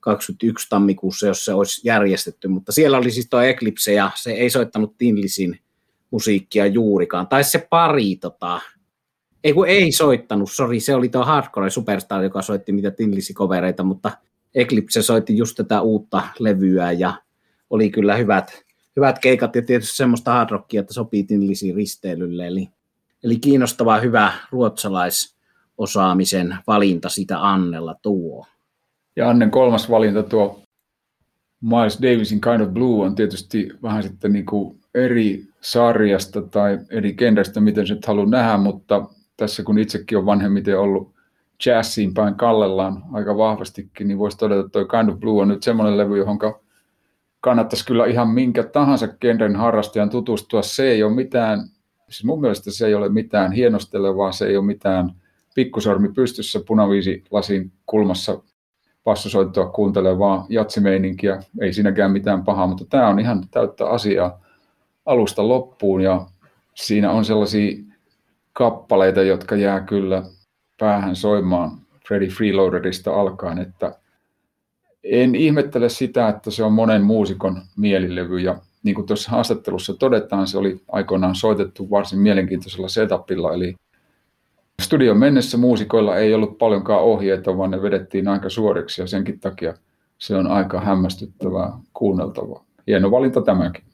21 0.00 0.68
tammikuussa, 0.68 1.26
jos 1.26 1.44
se 1.44 1.54
olisi 1.54 1.80
järjestetty, 1.84 2.48
mutta 2.48 2.72
siellä 2.72 2.98
oli 2.98 3.10
siis 3.10 3.28
tuo 3.30 3.40
Eclipse 3.40 3.92
ja 3.92 4.10
se 4.14 4.32
ei 4.32 4.50
soittanut 4.50 4.98
Tinlisin 4.98 5.58
musiikkia 6.10 6.66
juurikaan. 6.66 7.26
Tai 7.26 7.44
se 7.44 7.66
pari, 7.70 8.16
tota, 8.16 8.60
ei 9.44 9.52
kun 9.52 9.68
ei 9.68 9.92
soittanut, 9.92 10.52
sori, 10.52 10.80
se 10.80 10.94
oli 10.94 11.08
tuo 11.08 11.24
Hardcore 11.24 11.70
Superstar, 11.70 12.22
joka 12.22 12.42
soitti 12.42 12.72
mitä 12.72 12.90
Tinlisi-kovereita, 12.90 13.84
mutta 13.84 14.10
Eclipse 14.54 15.02
soitti 15.02 15.36
just 15.36 15.56
tätä 15.56 15.80
uutta 15.80 16.22
levyä 16.38 16.92
ja 16.92 17.14
oli 17.70 17.90
kyllä 17.90 18.16
hyvät, 18.16 18.62
hyvät 18.96 19.18
keikat 19.18 19.56
ja 19.56 19.62
tietysti 19.62 19.96
semmoista 19.96 20.32
hard 20.32 20.50
rockia, 20.50 20.80
että 20.80 20.94
sopii 20.94 21.24
Tinlisin 21.24 21.74
risteilylle, 21.74 22.46
eli, 22.46 22.68
eli 23.24 23.36
kiinnostava 23.36 24.00
hyvä 24.00 24.32
ruotsalaisosaamisen 24.50 26.56
valinta 26.66 27.08
sitä 27.08 27.50
Annella 27.50 27.94
tuo. 28.02 28.46
Ja 29.16 29.30
Annen 29.30 29.50
kolmas 29.50 29.90
valinta 29.90 30.22
tuo 30.22 30.62
Miles 31.60 31.98
Davisin 32.02 32.40
Kind 32.40 32.60
of 32.60 32.68
Blue 32.68 33.06
on 33.06 33.14
tietysti 33.14 33.70
vähän 33.82 34.02
sitten 34.02 34.32
niin 34.32 34.46
kuin 34.46 34.80
eri 34.94 35.46
sarjasta 35.60 36.42
tai 36.42 36.78
eri 36.90 37.14
kentästä, 37.14 37.60
miten 37.60 37.86
se 37.86 37.96
haluaa 38.06 38.26
nähdä, 38.26 38.56
mutta 38.56 39.08
tässä 39.36 39.62
kun 39.62 39.78
itsekin 39.78 40.18
on 40.18 40.26
vanhemmiten 40.26 40.78
ollut 40.78 41.12
jazziin 41.66 42.14
päin 42.14 42.34
kallellaan 42.34 43.02
aika 43.12 43.36
vahvastikin, 43.36 44.08
niin 44.08 44.18
voisi 44.18 44.38
todeta, 44.38 44.60
että 44.60 44.72
tuo 44.72 44.84
Kind 44.84 45.08
of 45.08 45.20
Blue 45.20 45.42
on 45.42 45.48
nyt 45.48 45.62
semmoinen 45.62 45.98
levy, 45.98 46.18
johon 46.18 46.38
kannattaisi 47.40 47.86
kyllä 47.86 48.06
ihan 48.06 48.28
minkä 48.28 48.62
tahansa 48.62 49.08
genren 49.08 49.56
harrastajan 49.56 50.10
tutustua. 50.10 50.62
Se 50.62 50.90
ei 50.90 51.02
ole 51.02 51.14
mitään, 51.14 51.60
siis 52.08 52.24
mun 52.24 52.40
mielestä 52.40 52.70
se 52.70 52.86
ei 52.86 52.94
ole 52.94 53.08
mitään 53.08 53.52
hienostelevaa, 53.52 54.32
se 54.32 54.46
ei 54.46 54.56
ole 54.56 54.66
mitään 54.66 55.10
pikkusormi 55.54 56.08
pystyssä 56.08 56.60
punaviisi 56.66 57.24
lasin 57.30 57.72
kulmassa 57.86 58.42
passosoittoa 59.04 59.66
kuuntelevaa 59.66 60.46
jatsimeininkiä, 60.48 61.42
ei 61.60 61.72
siinäkään 61.72 62.10
mitään 62.10 62.44
pahaa, 62.44 62.66
mutta 62.66 62.84
tämä 62.90 63.08
on 63.08 63.20
ihan 63.20 63.48
täyttä 63.50 63.86
asiaa 63.86 64.40
alusta 65.06 65.48
loppuun 65.48 66.00
ja 66.00 66.26
siinä 66.74 67.10
on 67.10 67.24
sellaisia 67.24 67.76
kappaleita, 68.52 69.22
jotka 69.22 69.56
jää 69.56 69.80
kyllä 69.80 70.22
päähän 70.82 71.16
soimaan 71.16 71.70
Freddie 72.08 72.28
Freeloaderista 72.28 73.14
alkaen, 73.14 73.58
että 73.58 73.98
en 75.04 75.34
ihmettele 75.34 75.88
sitä, 75.88 76.28
että 76.28 76.50
se 76.50 76.64
on 76.64 76.72
monen 76.72 77.02
muusikon 77.02 77.62
mielilevy 77.76 78.38
ja 78.38 78.58
niin 78.82 78.94
kuin 78.94 79.06
tuossa 79.06 79.30
haastattelussa 79.30 79.94
todetaan, 79.94 80.46
se 80.46 80.58
oli 80.58 80.80
aikoinaan 80.88 81.34
soitettu 81.34 81.90
varsin 81.90 82.18
mielenkiintoisella 82.18 82.88
setupilla, 82.88 83.54
eli 83.54 83.74
studion 84.82 85.18
mennessä 85.18 85.58
muusikoilla 85.58 86.16
ei 86.16 86.34
ollut 86.34 86.58
paljonkaan 86.58 87.02
ohjeita, 87.02 87.58
vaan 87.58 87.70
ne 87.70 87.82
vedettiin 87.82 88.28
aika 88.28 88.48
suoriksi 88.48 89.00
ja 89.00 89.06
senkin 89.06 89.40
takia 89.40 89.74
se 90.18 90.36
on 90.36 90.46
aika 90.46 90.80
hämmästyttävää 90.80 91.72
kuunneltavaa. 91.92 92.64
Hieno 92.86 93.10
valinta 93.10 93.42
tämäkin. 93.42 93.84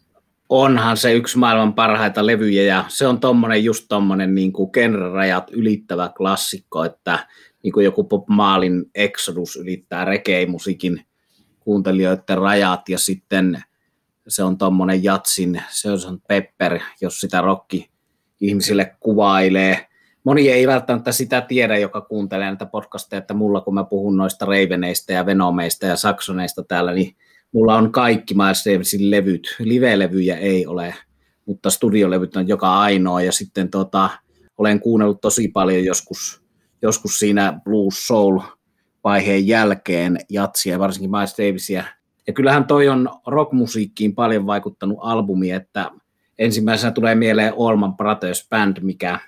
Onhan 0.48 0.96
se 0.96 1.12
yksi 1.12 1.38
maailman 1.38 1.74
parhaita 1.74 2.26
levyjä 2.26 2.62
ja 2.62 2.84
se 2.88 3.06
on 3.06 3.20
tommonen, 3.20 3.64
just 3.64 3.84
tommonen 3.88 4.34
niin 4.34 4.52
kuin 4.52 4.70
ylittävä 5.50 6.10
klassikko, 6.16 6.84
että 6.84 7.26
niin 7.62 7.72
kuin 7.72 7.84
joku 7.84 8.04
Bob 8.04 8.28
Maalin 8.28 8.84
Exodus 8.94 9.56
ylittää 9.56 10.04
rekeimusiikin 10.04 11.04
kuuntelijoiden 11.60 12.38
rajat 12.38 12.88
ja 12.88 12.98
sitten 12.98 13.62
se 14.28 14.42
on 14.42 14.58
tommonen 14.58 15.04
Jatsin, 15.04 15.62
se 15.70 15.90
on 15.90 16.20
Pepper, 16.28 16.80
jos 17.00 17.20
sitä 17.20 17.40
rokki 17.40 17.90
ihmisille 18.40 18.96
kuvailee. 19.00 19.88
Moni 20.24 20.48
ei 20.48 20.66
välttämättä 20.66 21.12
sitä 21.12 21.40
tiedä, 21.40 21.78
joka 21.78 22.00
kuuntelee 22.00 22.46
näitä 22.46 22.66
podcasteja, 22.66 23.18
että 23.18 23.34
mulla 23.34 23.60
kun 23.60 23.74
mä 23.74 23.84
puhun 23.84 24.16
noista 24.16 24.46
Reiveneistä 24.46 25.12
ja 25.12 25.26
Venomeista 25.26 25.86
ja 25.86 25.96
Saksoneista 25.96 26.64
täällä, 26.64 26.92
niin 26.92 27.16
mulla 27.52 27.76
on 27.76 27.92
kaikki 27.92 28.34
Miles 28.34 28.64
Davisin 28.66 29.10
levyt. 29.10 29.56
Live-levyjä 29.58 30.36
ei 30.36 30.66
ole, 30.66 30.94
mutta 31.46 31.70
studiolevyt 31.70 32.36
on 32.36 32.48
joka 32.48 32.80
ainoa 32.80 33.22
ja 33.22 33.32
sitten 33.32 33.70
tota, 33.70 34.10
olen 34.58 34.80
kuunnellut 34.80 35.20
tosi 35.20 35.48
paljon 35.48 35.84
joskus, 35.84 36.42
joskus 36.82 37.18
siinä 37.18 37.60
blues 37.64 38.06
soul 38.06 38.40
vaiheen 39.04 39.46
jälkeen 39.46 40.18
jatsia, 40.30 40.78
varsinkin 40.78 41.10
Miles 41.10 41.34
Davisia. 41.38 41.84
Ja 42.26 42.32
kyllähän 42.32 42.64
toi 42.64 42.88
on 42.88 43.08
rockmusiikkiin 43.26 44.14
paljon 44.14 44.46
vaikuttanut 44.46 44.98
albumi, 45.00 45.50
että 45.50 45.90
ensimmäisenä 46.38 46.92
tulee 46.92 47.14
mieleen 47.14 47.54
Allman 47.58 47.96
Brothers 47.96 48.46
Band, 48.50 48.76
mikä 48.80 49.20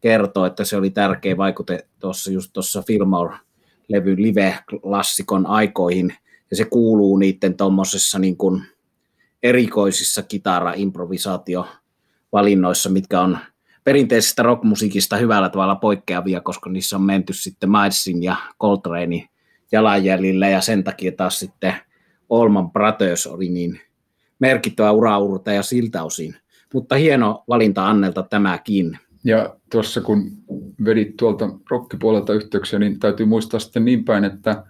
kertoo, 0.00 0.46
että 0.46 0.64
se 0.64 0.76
oli 0.76 0.90
tärkeä 0.90 1.36
vaikute 1.36 1.86
tuossa 1.98 2.30
just 2.30 2.50
tuossa 2.52 2.82
Fillmore-levy 2.86 4.16
live-klassikon 4.16 5.46
aikoihin, 5.46 6.14
ja 6.50 6.56
se 6.56 6.64
kuuluu 6.64 7.16
niiden 7.16 7.56
tuommoisessa 7.56 8.18
niin 8.18 8.36
kuin 8.36 8.62
erikoisissa 9.42 10.22
kitara-improvisaatiovalinnoissa, 10.22 12.90
mitkä 12.90 13.20
on 13.20 13.38
perinteisestä 13.84 14.42
rockmusiikista 14.42 15.16
hyvällä 15.16 15.48
tavalla 15.48 15.76
poikkeavia, 15.76 16.40
koska 16.40 16.70
niissä 16.70 16.96
on 16.96 17.02
menty 17.02 17.32
sitten 17.32 17.70
Milesin 17.70 18.22
ja 18.22 18.36
Coltranein 18.60 19.28
jalanjäljillä 19.72 20.48
ja 20.48 20.60
sen 20.60 20.84
takia 20.84 21.12
taas 21.12 21.38
sitten 21.38 21.74
Olman 22.28 22.70
Brothers 22.70 23.26
oli 23.26 23.48
niin 23.48 23.80
merkittävä 24.38 24.90
ja 25.54 25.62
siltä 25.62 26.02
osin. 26.02 26.36
Mutta 26.74 26.94
hieno 26.94 27.44
valinta 27.48 27.88
Annelta 27.88 28.22
tämäkin. 28.22 28.98
Ja 29.24 29.56
tuossa 29.70 30.00
kun 30.00 30.30
vedit 30.84 31.16
tuolta 31.16 31.50
rockipuolelta 31.70 32.34
yhteyksiä, 32.34 32.78
niin 32.78 32.98
täytyy 32.98 33.26
muistaa 33.26 33.60
sitten 33.60 33.84
niin 33.84 34.04
päin, 34.04 34.24
että 34.24 34.64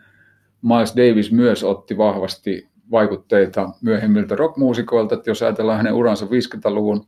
Miles 0.66 0.96
Davis 0.96 1.32
myös 1.32 1.64
otti 1.64 1.98
vahvasti 1.98 2.68
vaikutteita 2.90 3.70
myöhemmiltä 3.82 4.36
rockmuusikoilta, 4.36 5.14
että 5.14 5.30
jos 5.30 5.42
ajatellaan 5.42 5.76
hänen 5.76 5.92
uransa 5.92 6.26
50-luvun 6.26 7.06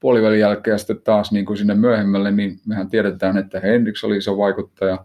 puolivälin 0.00 0.40
jälkeen 0.40 0.78
sitten 0.78 1.00
taas 1.04 1.32
niin 1.32 1.46
kuin 1.46 1.56
sinne 1.56 1.74
myöhemmälle, 1.74 2.30
niin 2.30 2.60
mehän 2.66 2.88
tiedetään, 2.88 3.38
että 3.38 3.60
Hendrix 3.60 4.04
oli 4.04 4.16
iso 4.16 4.38
vaikuttaja 4.38 5.04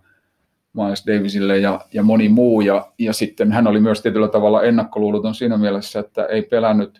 Miles 0.74 1.04
Davisille 1.08 1.58
ja, 1.58 1.82
ja 1.94 2.04
moni 2.04 2.30
muu, 2.30 2.62
ja, 2.62 2.92
ja 3.00 3.14
sitten 3.14 3.52
hän 3.52 3.68
oli 3.68 3.80
myös 3.80 4.02
tietyllä 4.02 4.28
tavalla 4.28 4.64
ennakkoluuloton 4.64 5.36
siinä 5.36 5.58
mielessä, 5.58 6.00
että 6.00 6.26
ei 6.26 6.42
pelännyt 6.42 7.00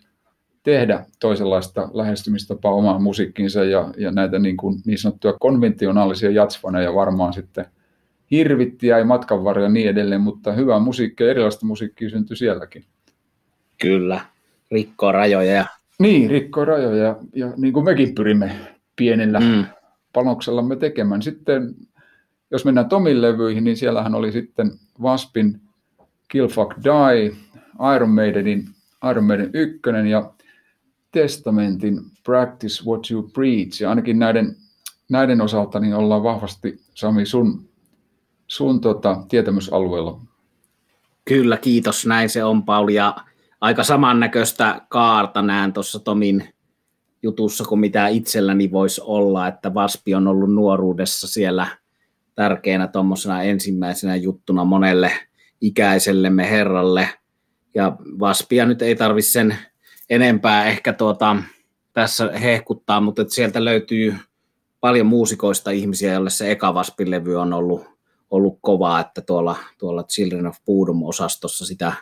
tehdä 0.62 1.04
toisenlaista 1.20 1.88
lähestymistapaa 1.92 2.72
omaan 2.72 3.02
musiikkiinsa 3.02 3.64
ja, 3.64 3.94
ja 3.96 4.10
näitä 4.10 4.38
niin, 4.38 4.56
kuin, 4.56 4.80
niin 4.84 4.98
sanottuja 4.98 5.34
konventionaalisia 5.40 6.30
jatsfaneja 6.30 6.94
varmaan 6.94 7.32
sitten 7.32 7.66
hirvitti 8.30 8.86
ja 8.86 9.04
matkan 9.04 9.44
varrella 9.44 9.68
ja 9.68 9.72
niin 9.72 9.88
edelleen, 9.88 10.20
mutta 10.20 10.52
hyvää 10.52 10.78
musiikkia, 10.78 11.30
erilaista 11.30 11.66
musiikkia 11.66 12.10
syntyi 12.10 12.36
sielläkin. 12.36 12.84
Kyllä, 13.82 14.20
rikkoa 14.70 15.12
rajoja 15.12 15.52
ja 15.52 15.66
niin, 15.98 16.30
rikkoi 16.30 16.64
rajoja 16.64 17.04
ja, 17.04 17.16
ja 17.34 17.52
niin 17.56 17.72
kuin 17.72 17.84
mekin 17.84 18.14
pyrimme 18.14 18.52
pienellä 18.96 19.40
mm. 19.40 19.64
panoksellamme 20.12 20.76
tekemään. 20.76 21.22
Sitten 21.22 21.74
jos 22.50 22.64
mennään 22.64 22.88
Tomin 22.88 23.22
levyihin, 23.22 23.64
niin 23.64 23.76
siellähän 23.76 24.14
oli 24.14 24.32
sitten 24.32 24.70
Waspin 25.00 25.60
Kill 26.28 26.48
Fuck 26.48 26.70
Die, 26.84 27.36
Iron 27.96 28.10
Maidenin 28.10 28.64
Iron 29.10 29.24
Maiden 29.24 29.50
1 29.52 29.80
ja 30.10 30.32
Testamentin 31.12 32.00
Practice 32.24 32.84
What 32.84 33.10
You 33.10 33.22
Preach. 33.22 33.82
Ja 33.82 33.90
ainakin 33.90 34.18
näiden, 34.18 34.56
näiden 35.08 35.40
osalta 35.40 35.80
niin 35.80 35.94
ollaan 35.94 36.22
vahvasti, 36.22 36.80
Sami, 36.94 37.26
sun, 37.26 37.68
sun 38.50 38.80
tota, 38.80 39.24
tietämysalueella. 39.28 40.20
Kyllä, 41.24 41.56
kiitos. 41.56 42.06
Näin 42.06 42.28
se 42.28 42.44
on, 42.44 42.62
Pauli. 42.62 42.94
Ja 42.94 43.16
aika 43.60 43.84
samannäköistä 43.84 44.80
kaarta 44.88 45.42
näen 45.42 45.72
tuossa 45.72 45.98
Tomin 45.98 46.48
jutussa 47.22 47.64
kuin 47.64 47.80
mitä 47.80 48.08
itselläni 48.08 48.72
voisi 48.72 49.00
olla, 49.04 49.48
että 49.48 49.74
Vaspi 49.74 50.14
on 50.14 50.28
ollut 50.28 50.54
nuoruudessa 50.54 51.28
siellä 51.28 51.66
tärkeänä 52.34 52.86
tuommoisena 52.86 53.42
ensimmäisenä 53.42 54.16
juttuna 54.16 54.64
monelle 54.64 55.12
ikäisellemme 55.60 56.50
herralle. 56.50 57.08
Ja 57.74 57.96
Vaspia 58.20 58.66
nyt 58.66 58.82
ei 58.82 58.96
tarvi 58.96 59.22
sen 59.22 59.56
enempää 60.10 60.64
ehkä 60.64 60.92
tuota, 60.92 61.36
tässä 61.92 62.30
hehkuttaa, 62.38 63.00
mutta 63.00 63.24
sieltä 63.28 63.64
löytyy 63.64 64.14
paljon 64.80 65.06
muusikoista 65.06 65.70
ihmisiä, 65.70 66.12
joille 66.12 66.30
se 66.30 66.50
eka 66.50 66.74
Vaspin-levy 66.74 67.34
on 67.34 67.52
ollut, 67.52 67.99
ollut 68.30 68.58
kovaa, 68.60 69.00
että 69.00 69.20
tuolla, 69.20 69.56
tuolla 69.78 70.02
Children 70.02 70.46
of 70.46 70.56
Bodom-osastossa 70.66 71.66
sitä 71.66 71.92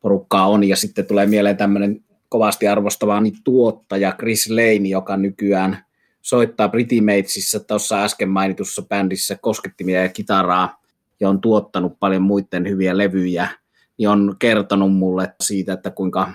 porukkaa 0.00 0.46
on. 0.46 0.64
Ja 0.64 0.76
sitten 0.76 1.06
tulee 1.06 1.26
mieleen 1.26 1.56
tämmöinen 1.56 2.04
kovasti 2.28 2.68
arvostavani 2.68 3.32
tuottaja 3.44 4.12
Chris 4.18 4.50
Lane, 4.50 4.88
joka 4.88 5.16
nykyään 5.16 5.84
soittaa 6.22 6.68
Pretty 6.68 7.00
Matesissä 7.00 7.60
tuossa 7.60 8.02
äsken 8.02 8.28
mainitussa 8.28 8.82
bändissä 8.82 9.36
koskettimia 9.40 10.02
ja 10.02 10.08
kitaraa 10.08 10.82
ja 11.20 11.28
on 11.28 11.40
tuottanut 11.40 11.98
paljon 12.00 12.22
muiden 12.22 12.68
hyviä 12.68 12.98
levyjä, 12.98 13.48
niin 13.98 14.08
on 14.08 14.36
kertonut 14.38 14.94
mulle 14.96 15.34
siitä, 15.42 15.72
että 15.72 15.90
kuinka 15.90 16.32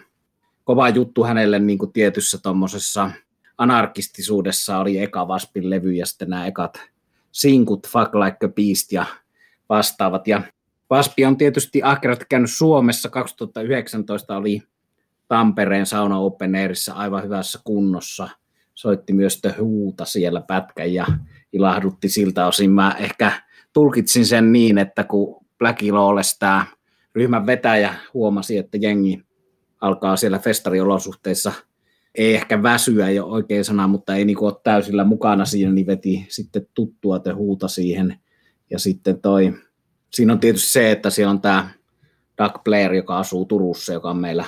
kova 0.63 0.89
juttu 0.89 1.23
hänelle 1.23 1.59
niin 1.59 1.77
kuin 1.77 1.93
tietyssä 1.93 2.37
tuommoisessa 2.43 3.11
anarkistisuudessa 3.57 4.77
oli 4.77 4.97
eka 4.97 5.27
Vaspin 5.27 5.69
levy 5.69 5.91
ja 5.91 6.05
sitten 6.05 6.29
nämä 6.29 6.47
ekat 6.47 6.81
sinkut, 7.31 7.87
Fuck 7.87 8.15
Like 8.15 8.45
a 8.45 8.49
Beast 8.49 8.91
ja 8.91 9.05
vastaavat. 9.73 10.27
Ja 10.27 10.41
Vaspi 10.89 11.25
on 11.25 11.37
tietysti 11.37 11.83
ahkerat 11.83 12.25
käynyt 12.29 12.51
Suomessa. 12.51 13.09
2019 13.09 14.37
oli 14.37 14.61
Tampereen 15.27 15.85
Sauna 15.85 16.19
Open 16.19 16.55
Airissa 16.55 16.93
aivan 16.93 17.23
hyvässä 17.23 17.59
kunnossa. 17.63 18.29
Soitti 18.73 19.13
myös 19.13 19.41
Huuta 19.59 20.05
siellä 20.05 20.41
pätkän 20.41 20.93
ja 20.93 21.05
ilahdutti 21.53 22.09
siltä 22.09 22.47
osin. 22.47 22.71
Mä 22.71 22.95
ehkä 22.99 23.31
tulkitsin 23.73 24.25
sen 24.25 24.51
niin, 24.51 24.77
että 24.77 25.03
kun 25.03 25.45
Black 25.57 25.81
Lawless 25.81 26.39
tämä 26.39 26.65
ryhmän 27.15 27.45
vetäjä 27.45 27.93
huomasi, 28.13 28.57
että 28.57 28.77
jengi 28.77 29.23
alkaa 29.81 30.15
siellä 30.15 30.39
festariolosuhteissa 30.39 31.53
ei 32.15 32.35
ehkä 32.35 32.63
väsyä, 32.63 33.05
ole 33.05 33.23
oikea 33.23 33.63
sana, 33.63 33.87
mutta 33.87 34.15
ei 34.15 34.25
niinku 34.25 34.45
ole 34.45 34.55
täysillä 34.63 35.03
mukana 35.03 35.45
siinä, 35.45 35.71
niin 35.71 35.87
veti 35.87 36.25
sitten 36.29 36.67
tuttua 36.73 37.19
te 37.19 37.31
huuta 37.31 37.67
siihen. 37.67 38.19
Ja 38.69 38.79
sitten 38.79 39.21
toi 39.21 39.53
siinä 40.13 40.33
on 40.33 40.39
tietysti 40.39 40.71
se, 40.71 40.91
että 40.91 41.09
siellä 41.09 41.31
on 41.31 41.41
tämä 41.41 41.69
Doug 42.37 42.63
Blair, 42.63 42.93
joka 42.93 43.17
asuu 43.17 43.45
Turussa, 43.45 43.93
joka 43.93 44.09
on 44.09 44.17
meillä 44.17 44.45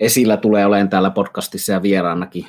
esillä, 0.00 0.36
tulee 0.36 0.66
olemaan 0.66 0.88
täällä 0.88 1.10
podcastissa 1.10 1.72
ja 1.72 1.82
vieraanakin 1.82 2.46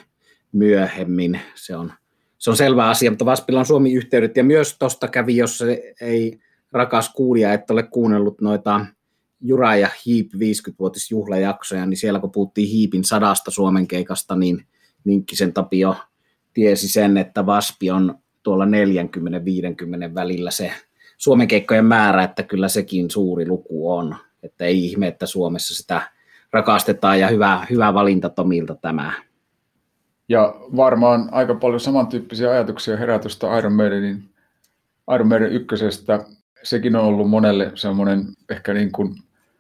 myöhemmin. 0.51 1.39
Se 1.55 1.75
on, 1.75 1.93
se 2.38 2.49
on 2.49 2.58
selvä 2.58 2.89
asia, 2.89 3.12
mutta 3.12 3.25
Vaspilla 3.25 3.60
on 3.60 3.65
Suomi-yhteydet 3.65 4.38
ja 4.38 4.43
myös 4.43 4.77
tuosta 4.79 5.08
kävi, 5.08 5.38
jos 5.38 5.63
ei 6.01 6.39
rakas 6.71 7.10
kuulija, 7.10 7.53
että 7.53 7.73
ole 7.73 7.84
kuunnellut 7.84 8.41
noita 8.41 8.86
Jura 9.41 9.75
ja 9.75 9.89
Hiip 10.05 10.32
50-vuotisjuhlajaksoja, 10.34 11.86
niin 11.86 11.97
siellä 11.97 12.19
kun 12.19 12.32
puhuttiin 12.32 12.69
Hiipin 12.69 13.03
sadasta 13.03 13.51
Suomen 13.51 13.88
keikasta, 13.88 14.36
niin 14.36 14.65
Minkkisen 15.03 15.53
Tapio 15.53 15.95
tiesi 16.53 16.88
sen, 16.88 17.17
että 17.17 17.45
Vaspi 17.45 17.91
on 17.91 18.15
tuolla 18.43 18.65
40-50 18.65 18.69
välillä 20.15 20.51
se 20.51 20.71
Suomen 21.19 21.47
keikkojen 21.47 21.86
määrä, 21.86 22.23
että 22.23 22.43
kyllä 22.43 22.67
sekin 22.67 23.12
suuri 23.12 23.47
luku 23.47 23.91
on. 23.91 24.15
Että 24.43 24.65
ei 24.65 24.86
ihme, 24.86 25.08
että 25.08 25.25
Suomessa 25.25 25.75
sitä 25.75 26.01
rakastetaan 26.51 27.19
ja 27.19 27.27
hyvä, 27.27 27.65
hyvä 27.69 27.93
valinta 27.93 28.29
Tomilta 28.29 28.75
tämä. 28.75 29.12
Ja 30.29 30.55
varmaan 30.75 31.29
aika 31.32 31.55
paljon 31.55 31.79
samantyyppisiä 31.79 32.51
ajatuksia 32.51 32.97
herätystä 32.97 33.58
Iron 33.58 33.73
Maidenin 33.73 34.29
Iron 35.15 35.27
Maiden 35.27 35.51
ykkösestä. 35.51 36.25
Sekin 36.63 36.95
on 36.95 37.03
ollut 37.03 37.29
monelle 37.29 37.71
semmoinen 37.75 38.25
ehkä 38.49 38.73
niin 38.73 38.91
kuin 38.91 39.15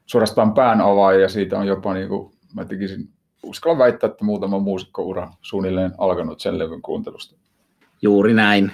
suorastaan 0.05 0.53
pään 0.53 0.81
avaaja 0.81 1.19
ja 1.19 1.29
siitä 1.29 1.59
on 1.59 1.67
jopa 1.67 1.93
niin 1.93 2.07
kuin, 2.07 2.33
mä 2.53 2.65
tekisin 2.65 3.09
uskallan 3.43 3.77
väittää, 3.79 4.09
että 4.09 4.25
muutama 4.25 4.59
muusikkoura 4.59 5.31
suunnilleen 5.41 5.91
alkanut 5.97 6.39
sen 6.39 6.59
levyn 6.59 6.81
kuuntelusta. 6.81 7.35
Juuri 8.01 8.33
näin. 8.33 8.71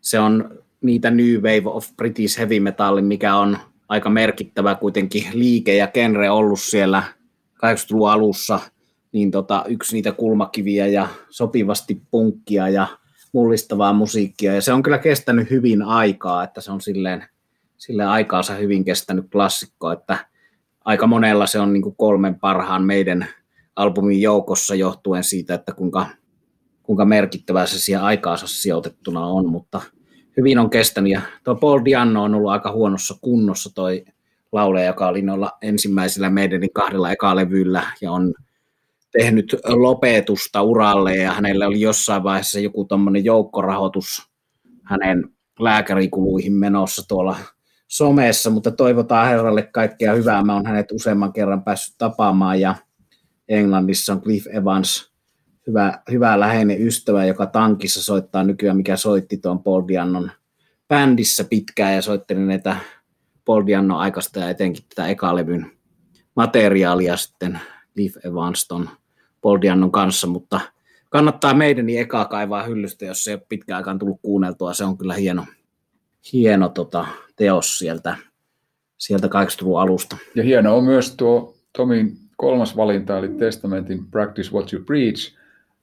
Se 0.00 0.20
on 0.20 0.63
niitä 0.84 1.10
New 1.10 1.34
Wave 1.34 1.62
of 1.64 1.88
British 1.96 2.38
Heavy 2.38 2.60
Metal, 2.60 3.00
mikä 3.00 3.36
on 3.36 3.58
aika 3.88 4.10
merkittävä 4.10 4.74
kuitenkin 4.74 5.24
liike 5.32 5.76
ja 5.76 5.86
genre 5.86 6.30
ollut 6.30 6.60
siellä 6.60 7.02
80-luvun 7.54 8.10
alussa, 8.10 8.60
niin 9.12 9.30
tota, 9.30 9.64
yksi 9.68 9.96
niitä 9.96 10.12
kulmakiviä 10.12 10.86
ja 10.86 11.08
sopivasti 11.30 12.02
punkkia 12.10 12.68
ja 12.68 12.86
mullistavaa 13.32 13.92
musiikkia. 13.92 14.54
Ja 14.54 14.62
se 14.62 14.72
on 14.72 14.82
kyllä 14.82 14.98
kestänyt 14.98 15.50
hyvin 15.50 15.82
aikaa, 15.82 16.44
että 16.44 16.60
se 16.60 16.72
on 16.72 16.80
silleen, 16.80 17.24
silleen 17.76 18.08
aikaansa 18.08 18.54
hyvin 18.54 18.84
kestänyt 18.84 19.24
klassikko, 19.32 19.92
että 19.92 20.26
aika 20.84 21.06
monella 21.06 21.46
se 21.46 21.60
on 21.60 21.72
niin 21.72 21.82
kuin 21.82 21.96
kolmen 21.96 22.40
parhaan 22.40 22.84
meidän 22.84 23.26
albumin 23.76 24.20
joukossa 24.20 24.74
johtuen 24.74 25.24
siitä, 25.24 25.54
että 25.54 25.72
kuinka, 25.72 26.06
kuinka 26.82 27.04
merkittävää 27.04 27.66
se 27.66 27.78
siihen 27.78 28.02
aikaansa 28.02 28.46
sijoitettuna 28.46 29.26
on, 29.26 29.48
mutta 29.48 29.80
hyvin 30.36 30.58
on 30.58 30.70
kestänyt. 30.70 31.12
Ja 31.12 31.20
tuo 31.44 31.54
Paul 31.54 31.84
Dianno 31.84 32.22
on 32.22 32.34
ollut 32.34 32.50
aika 32.50 32.72
huonossa 32.72 33.14
kunnossa 33.20 33.74
toi 33.74 34.04
laulaja, 34.52 34.86
joka 34.86 35.08
oli 35.08 35.22
noilla 35.22 35.52
ensimmäisillä 35.62 36.30
meidän 36.30 36.60
kahdella 36.74 37.12
ekalevyllä 37.12 37.82
ja 38.00 38.12
on 38.12 38.34
tehnyt 39.18 39.56
lopetusta 39.66 40.62
uralle 40.62 41.16
ja 41.16 41.32
hänellä 41.32 41.66
oli 41.66 41.80
jossain 41.80 42.22
vaiheessa 42.22 42.60
joku 42.60 42.84
tuommoinen 42.84 43.24
joukkorahoitus 43.24 44.28
hänen 44.82 45.24
lääkärikuluihin 45.58 46.52
menossa 46.52 47.08
tuolla 47.08 47.36
somessa, 47.88 48.50
mutta 48.50 48.70
toivotaan 48.70 49.28
herralle 49.28 49.62
kaikkea 49.62 50.14
hyvää. 50.14 50.44
Mä 50.44 50.54
oon 50.54 50.66
hänet 50.66 50.92
useamman 50.92 51.32
kerran 51.32 51.64
päässyt 51.64 51.94
tapaamaan 51.98 52.60
ja 52.60 52.74
Englannissa 53.48 54.12
on 54.12 54.22
Cliff 54.22 54.46
Evans, 54.46 55.13
hyvä, 55.66 55.98
hyvä 56.10 56.40
läheinen 56.40 56.86
ystävä, 56.86 57.24
joka 57.24 57.46
tankissa 57.46 58.02
soittaa 58.02 58.44
nykyään, 58.44 58.76
mikä 58.76 58.96
soitti 58.96 59.36
tuon 59.36 59.62
Paul 59.62 59.82
Diannon 59.88 60.30
bändissä 60.88 61.44
pitkään 61.44 61.94
ja 61.94 62.02
soitteli 62.02 62.40
näitä 62.40 62.76
Paul 63.44 63.66
Diannon 63.66 63.98
aikaista 63.98 64.40
ja 64.40 64.50
etenkin 64.50 64.84
tätä 64.88 65.08
ekalevyn 65.08 65.70
materiaalia 66.36 67.16
sitten 67.16 67.60
Cliff 67.94 68.26
Evanston 68.26 68.88
Paul 69.40 69.60
Diannon 69.60 69.92
kanssa, 69.92 70.26
mutta 70.26 70.60
kannattaa 71.10 71.54
meidän 71.54 71.86
niin 71.86 72.00
ekaa 72.00 72.24
kaivaa 72.24 72.62
hyllystä, 72.62 73.04
jos 73.04 73.24
se 73.24 73.30
ei 73.30 73.34
ole 73.34 73.46
pitkään 73.48 73.76
aikaan 73.76 73.98
tullut 73.98 74.20
kuunneltua. 74.22 74.74
Se 74.74 74.84
on 74.84 74.98
kyllä 74.98 75.14
hieno, 75.14 75.46
hieno 76.32 76.68
tota, 76.68 77.06
teos 77.36 77.78
sieltä, 77.78 78.16
sieltä 78.98 79.26
80-luvun 79.26 79.80
alusta. 79.80 80.16
Ja 80.34 80.42
hieno 80.42 80.76
on 80.76 80.84
myös 80.84 81.14
tuo 81.16 81.54
Tomin 81.76 82.16
kolmas 82.36 82.76
valinta, 82.76 83.18
eli 83.18 83.28
Testamentin 83.28 84.06
Practice 84.10 84.50
What 84.52 84.72
You 84.72 84.84
Preach, 84.84 85.34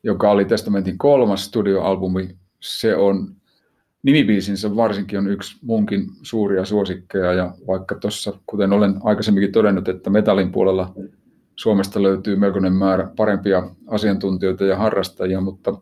joka 0.03 0.31
oli 0.31 0.45
Testamentin 0.45 0.97
kolmas 0.97 1.45
studioalbumi. 1.45 2.37
Se 2.59 2.95
on, 2.95 3.35
nimibiisinsä 4.03 4.75
varsinkin 4.75 5.19
on 5.19 5.27
yksi 5.27 5.57
munkin 5.61 6.05
suuria 6.21 6.65
suosikkeja, 6.65 7.33
ja 7.33 7.53
vaikka 7.67 7.95
tuossa, 7.95 8.33
kuten 8.45 8.73
olen 8.73 8.93
aikaisemminkin 9.03 9.51
todennut, 9.51 9.87
että 9.87 10.09
metallin 10.09 10.51
puolella 10.51 10.93
Suomesta 11.55 12.03
löytyy 12.03 12.35
melkoinen 12.35 12.73
määrä 12.73 13.11
parempia 13.15 13.69
asiantuntijoita 13.87 14.65
ja 14.65 14.77
harrastajia, 14.77 15.41
mutta 15.41 15.73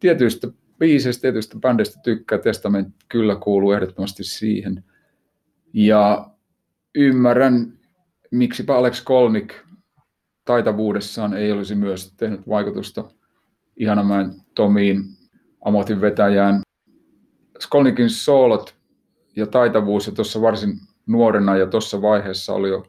tietyistä 0.00 0.48
biiseistä, 0.78 1.22
tietyistä 1.22 1.58
bändeistä 1.58 2.00
tykkää, 2.04 2.38
Testament 2.38 2.94
kyllä 3.08 3.36
kuuluu 3.36 3.72
ehdottomasti 3.72 4.24
siihen. 4.24 4.84
Ja 5.72 6.30
ymmärrän, 6.94 7.72
miksipä 8.30 8.76
Alex 8.76 9.04
Kolnik 9.04 9.54
taitavuudessaan 10.44 11.34
ei 11.34 11.52
olisi 11.52 11.74
myös 11.74 12.14
tehnyt 12.16 12.48
vaikutusta 12.48 13.04
Ihanamäen 13.76 14.30
Tomiin, 14.54 15.02
Amotin 15.64 16.00
vetäjään. 16.00 16.60
Skolnikin 17.58 18.10
soolot 18.10 18.74
ja 19.36 19.46
taitavuus 19.46 20.06
ja 20.06 20.12
tuossa 20.12 20.40
varsin 20.40 20.72
nuorena 21.06 21.56
ja 21.56 21.66
tuossa 21.66 22.02
vaiheessa 22.02 22.52
oli 22.52 22.68
jo 22.68 22.84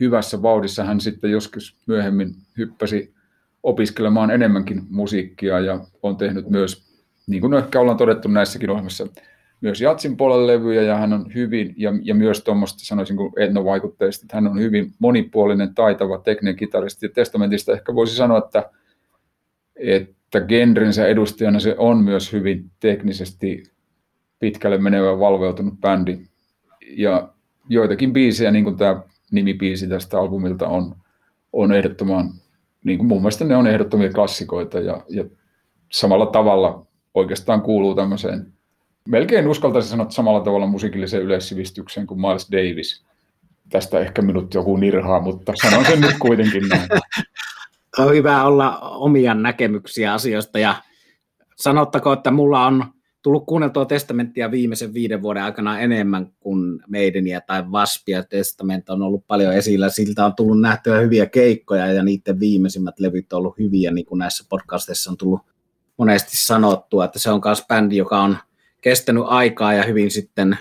hyvässä 0.00 0.42
vauhdissa. 0.42 0.84
Hän 0.84 1.00
sitten 1.00 1.30
joskus 1.30 1.76
myöhemmin 1.86 2.34
hyppäsi 2.58 3.14
opiskelemaan 3.62 4.30
enemmänkin 4.30 4.82
musiikkia 4.90 5.60
ja 5.60 5.80
on 6.02 6.16
tehnyt 6.16 6.50
myös, 6.50 6.90
niin 7.26 7.40
kuin 7.40 7.54
ehkä 7.54 7.80
ollaan 7.80 7.96
todettu 7.96 8.28
näissäkin 8.28 8.70
ohjelmissa, 8.70 9.06
myös 9.60 9.80
Jatsin 9.80 10.16
puolella 10.16 10.46
levyjä 10.46 10.82
ja 10.82 10.96
hän 10.96 11.12
on 11.12 11.34
hyvin, 11.34 11.74
ja, 11.76 11.92
ja 12.02 12.14
myös 12.14 12.44
tuommoista 12.44 12.78
sanoisin 12.84 13.16
kuin 13.16 13.32
etnovaikutteista, 13.38 14.24
että 14.24 14.36
hän 14.36 14.46
on 14.46 14.60
hyvin 14.60 14.92
monipuolinen, 14.98 15.74
taitava 15.74 16.18
tekninen 16.18 16.56
kitaristi. 16.56 17.06
Ja 17.06 17.10
testamentista 17.14 17.72
ehkä 17.72 17.94
voisi 17.94 18.16
sanoa, 18.16 18.38
että, 18.38 18.70
että 19.80 20.40
genrensä 20.40 21.06
edustajana 21.06 21.60
se 21.60 21.74
on 21.78 21.98
myös 21.98 22.32
hyvin 22.32 22.70
teknisesti 22.80 23.62
pitkälle 24.38 24.78
menevä 24.78 25.18
valveutunut 25.18 25.80
bändi. 25.80 26.18
Ja 26.90 27.28
joitakin 27.68 28.12
biisejä, 28.12 28.50
niin 28.50 28.64
kuin 28.64 28.76
tämä 28.76 29.02
nimibiisi 29.32 29.88
tästä 29.88 30.18
albumilta 30.18 30.68
on, 30.68 30.96
on 31.52 31.72
ehdottoman, 31.72 32.30
niin 32.84 32.98
kuin 32.98 33.08
mun 33.08 33.20
mielestä 33.20 33.44
ne 33.44 33.56
on 33.56 33.66
ehdottomia 33.66 34.12
klassikoita 34.12 34.80
ja, 34.80 35.04
ja 35.08 35.24
samalla 35.92 36.26
tavalla 36.26 36.86
oikeastaan 37.14 37.62
kuuluu 37.62 37.94
tämmöiseen 37.94 38.52
melkein 39.08 39.48
uskaltaisin 39.48 39.90
sanoa 39.90 40.10
samalla 40.10 40.40
tavalla 40.40 40.66
musiikilliseen 40.66 41.22
yleissivistykseen 41.22 42.06
kuin 42.06 42.20
Miles 42.20 42.48
Davis. 42.52 43.04
Tästä 43.68 44.00
ehkä 44.00 44.22
minut 44.22 44.54
joku 44.54 44.76
nirhaa, 44.76 45.20
mutta 45.20 45.52
sanon 45.62 45.84
sen 45.84 46.00
nyt 46.00 46.16
kuitenkin 46.18 46.68
näin. 46.68 46.88
On 47.98 48.14
hyvä 48.14 48.44
olla 48.44 48.78
omia 48.78 49.34
näkemyksiä 49.34 50.12
asioista 50.12 50.58
ja 50.58 50.74
sanottako, 51.56 52.12
että 52.12 52.30
mulla 52.30 52.66
on 52.66 52.84
tullut 53.22 53.46
kuunneltua 53.46 53.84
testamenttia 53.84 54.50
viimeisen 54.50 54.94
viiden 54.94 55.22
vuoden 55.22 55.42
aikana 55.42 55.80
enemmän 55.80 56.32
kuin 56.40 56.80
meidäniä 56.88 57.40
tai 57.40 57.72
Vaspia. 57.72 58.22
Testament 58.22 58.90
on 58.90 59.02
ollut 59.02 59.26
paljon 59.26 59.54
esillä. 59.54 59.88
Siltä 59.88 60.26
on 60.26 60.34
tullut 60.34 60.60
nähtyä 60.60 60.98
hyviä 61.00 61.26
keikkoja 61.26 61.92
ja 61.92 62.02
niiden 62.02 62.40
viimeisimmät 62.40 63.00
levyt 63.00 63.32
on 63.32 63.38
ollut 63.38 63.58
hyviä, 63.58 63.90
niin 63.90 64.06
kuin 64.06 64.18
näissä 64.18 64.44
podcasteissa 64.48 65.10
on 65.10 65.16
tullut 65.16 65.40
monesti 65.96 66.36
sanottua, 66.36 67.04
että 67.04 67.18
se 67.18 67.30
on 67.30 67.40
myös 67.44 67.64
bändi, 67.68 67.96
joka 67.96 68.20
on– 68.20 68.36
kestänyt 68.80 69.24
aikaa 69.26 69.72
ja 69.72 69.82
hyvin 69.82 70.10
sitten 70.10 70.58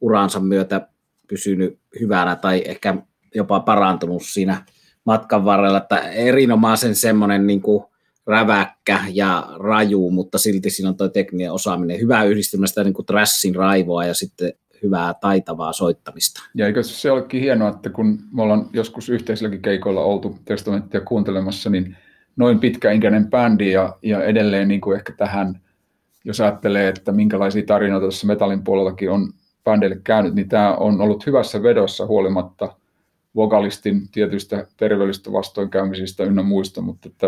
uransa 0.00 0.40
myötä 0.40 0.88
pysynyt 1.28 1.78
hyvänä 2.00 2.36
tai 2.36 2.62
ehkä 2.66 2.96
jopa 3.34 3.60
parantunut 3.60 4.22
siinä 4.22 4.64
matkan 5.08 5.44
varrella, 5.44 5.78
että 5.78 5.98
erinomaisen 5.98 6.94
semmoinen 6.94 7.46
niin 7.46 7.62
kuin 7.62 7.84
räväkkä 8.26 9.00
ja 9.12 9.46
raju, 9.58 10.10
mutta 10.10 10.38
silti 10.38 10.70
siinä 10.70 10.88
on 10.88 10.96
tuo 10.96 11.08
tekninen 11.08 11.52
osaaminen. 11.52 12.00
Hyvää 12.00 12.24
yhdistelmästä 12.24 12.84
niin 12.84 12.94
kuin 12.94 13.06
trashin 13.06 13.54
raivoa 13.54 14.04
ja 14.04 14.14
sitten 14.14 14.52
hyvää 14.82 15.14
taitavaa 15.20 15.72
soittamista. 15.72 16.40
Ja 16.54 16.66
eikö 16.66 16.82
se 16.82 17.10
olekin 17.10 17.40
hienoa, 17.40 17.68
että 17.68 17.90
kun 17.90 18.18
me 18.32 18.42
ollaan 18.42 18.66
joskus 18.72 19.08
yhteisilläkin 19.08 19.62
keikoilla 19.62 20.00
oltu 20.00 20.38
testamenttia 20.44 21.00
kuuntelemassa, 21.00 21.70
niin 21.70 21.96
noin 22.36 22.58
pitkäinkäinen 22.58 23.30
bändi 23.30 23.72
ja, 23.72 23.96
ja 24.02 24.24
edelleen 24.24 24.68
niin 24.68 24.80
kuin 24.80 24.96
ehkä 24.96 25.12
tähän 25.12 25.60
jos 26.24 26.40
ajattelee, 26.40 26.88
että 26.88 27.12
minkälaisia 27.12 27.62
tarinoita 27.66 28.06
tässä 28.06 28.26
metallin 28.26 28.64
puolellakin 28.64 29.10
on 29.10 29.32
bändille 29.64 30.00
käynyt, 30.04 30.34
niin 30.34 30.48
tämä 30.48 30.74
on 30.74 31.00
ollut 31.00 31.26
hyvässä 31.26 31.62
vedossa 31.62 32.06
huolimatta 32.06 32.76
vokalistin 33.36 34.08
tietyistä 34.08 34.66
terveellisistä 34.76 35.32
vastoinkäymisistä 35.32 36.24
ynnä 36.24 36.42
muista, 36.42 36.80
mutta 36.80 37.08
että 37.08 37.26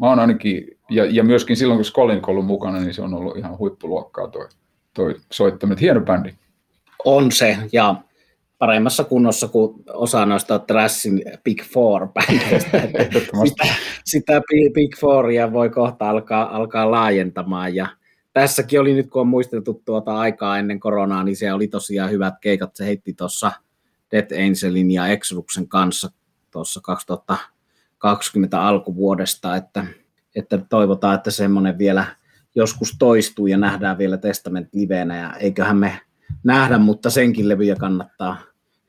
mä 0.00 0.08
oon 0.08 0.18
ainakin, 0.18 0.78
ja, 0.90 1.04
ja 1.04 1.24
myöskin 1.24 1.56
silloin 1.56 1.78
kun 1.78 1.84
Skolin 1.84 2.20
ollut 2.26 2.46
mukana, 2.46 2.80
niin 2.80 2.94
se 2.94 3.02
on 3.02 3.14
ollut 3.14 3.36
ihan 3.36 3.58
huippuluokkaa 3.58 4.28
toi, 4.28 4.48
toi 4.94 5.14
soittaminen. 5.30 5.80
Hieno 5.80 6.00
bändi. 6.00 6.34
On 7.04 7.32
se, 7.32 7.58
ja 7.72 7.94
paremmassa 8.58 9.04
kunnossa 9.04 9.48
kuin 9.48 9.74
osa 9.92 10.26
noista 10.26 10.58
Trashin 10.58 11.22
Big 11.44 11.62
Four 11.62 12.08
sitä, 13.48 13.74
sitä 14.04 14.42
Big 14.74 14.96
Fouria 15.00 15.52
voi 15.52 15.70
kohta 15.70 16.10
alkaa, 16.10 16.56
alkaa 16.56 16.90
laajentamaan, 16.90 17.74
ja 17.74 17.86
tässäkin 18.32 18.80
oli 18.80 18.94
nyt, 18.94 19.10
kun 19.10 19.20
on 19.20 19.28
muisteltu 19.28 19.82
tuota 19.84 20.16
aikaa 20.16 20.58
ennen 20.58 20.80
koronaa, 20.80 21.24
niin 21.24 21.36
se 21.36 21.52
oli 21.52 21.68
tosiaan 21.68 22.10
hyvät 22.10 22.34
keikat. 22.40 22.76
Se 22.76 22.86
heitti 22.86 23.12
tuossa 23.12 23.52
Death 24.12 24.32
Angelin 24.32 24.90
ja 24.90 25.06
Exoduksen 25.06 25.68
kanssa 25.68 26.10
tuossa 26.50 26.80
2020 26.80 28.62
alkuvuodesta, 28.62 29.56
että, 29.56 29.86
että 30.36 30.58
toivotaan, 30.58 31.14
että 31.14 31.30
semmoinen 31.30 31.78
vielä 31.78 32.04
joskus 32.54 32.96
toistuu 32.98 33.46
ja 33.46 33.56
nähdään 33.56 33.98
vielä 33.98 34.16
Testament 34.16 34.68
livenä 34.72 35.16
ja 35.16 35.32
eiköhän 35.32 35.76
me 35.76 36.00
nähdä, 36.44 36.78
mutta 36.78 37.10
senkin 37.10 37.48
levyjä 37.48 37.76
kannattaa 37.76 38.36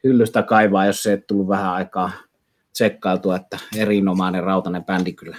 hyllystä 0.03 0.43
kaivaa, 0.43 0.85
jos 0.85 1.03
se 1.03 1.11
ei 1.11 1.17
tullut 1.27 1.47
vähän 1.47 1.73
aikaa 1.73 2.11
tsekkailtua, 2.73 3.35
että 3.35 3.57
erinomainen 3.75 4.43
rautainen 4.43 4.85
bändi 4.85 5.13
kyllä. 5.13 5.37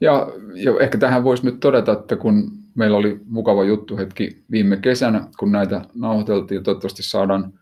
Ja, 0.00 0.26
ja 0.54 0.72
ehkä 0.80 0.98
tähän 0.98 1.24
voisi 1.24 1.44
nyt 1.44 1.60
todeta, 1.60 1.92
että 1.92 2.16
kun 2.16 2.50
meillä 2.74 2.96
oli 2.96 3.20
mukava 3.26 3.64
juttu 3.64 3.96
hetki 3.96 4.44
viime 4.50 4.76
kesänä, 4.76 5.26
kun 5.38 5.52
näitä 5.52 5.82
nauhoiteltiin, 5.94 6.62
toivottavasti 6.62 7.02
saadaan 7.02 7.52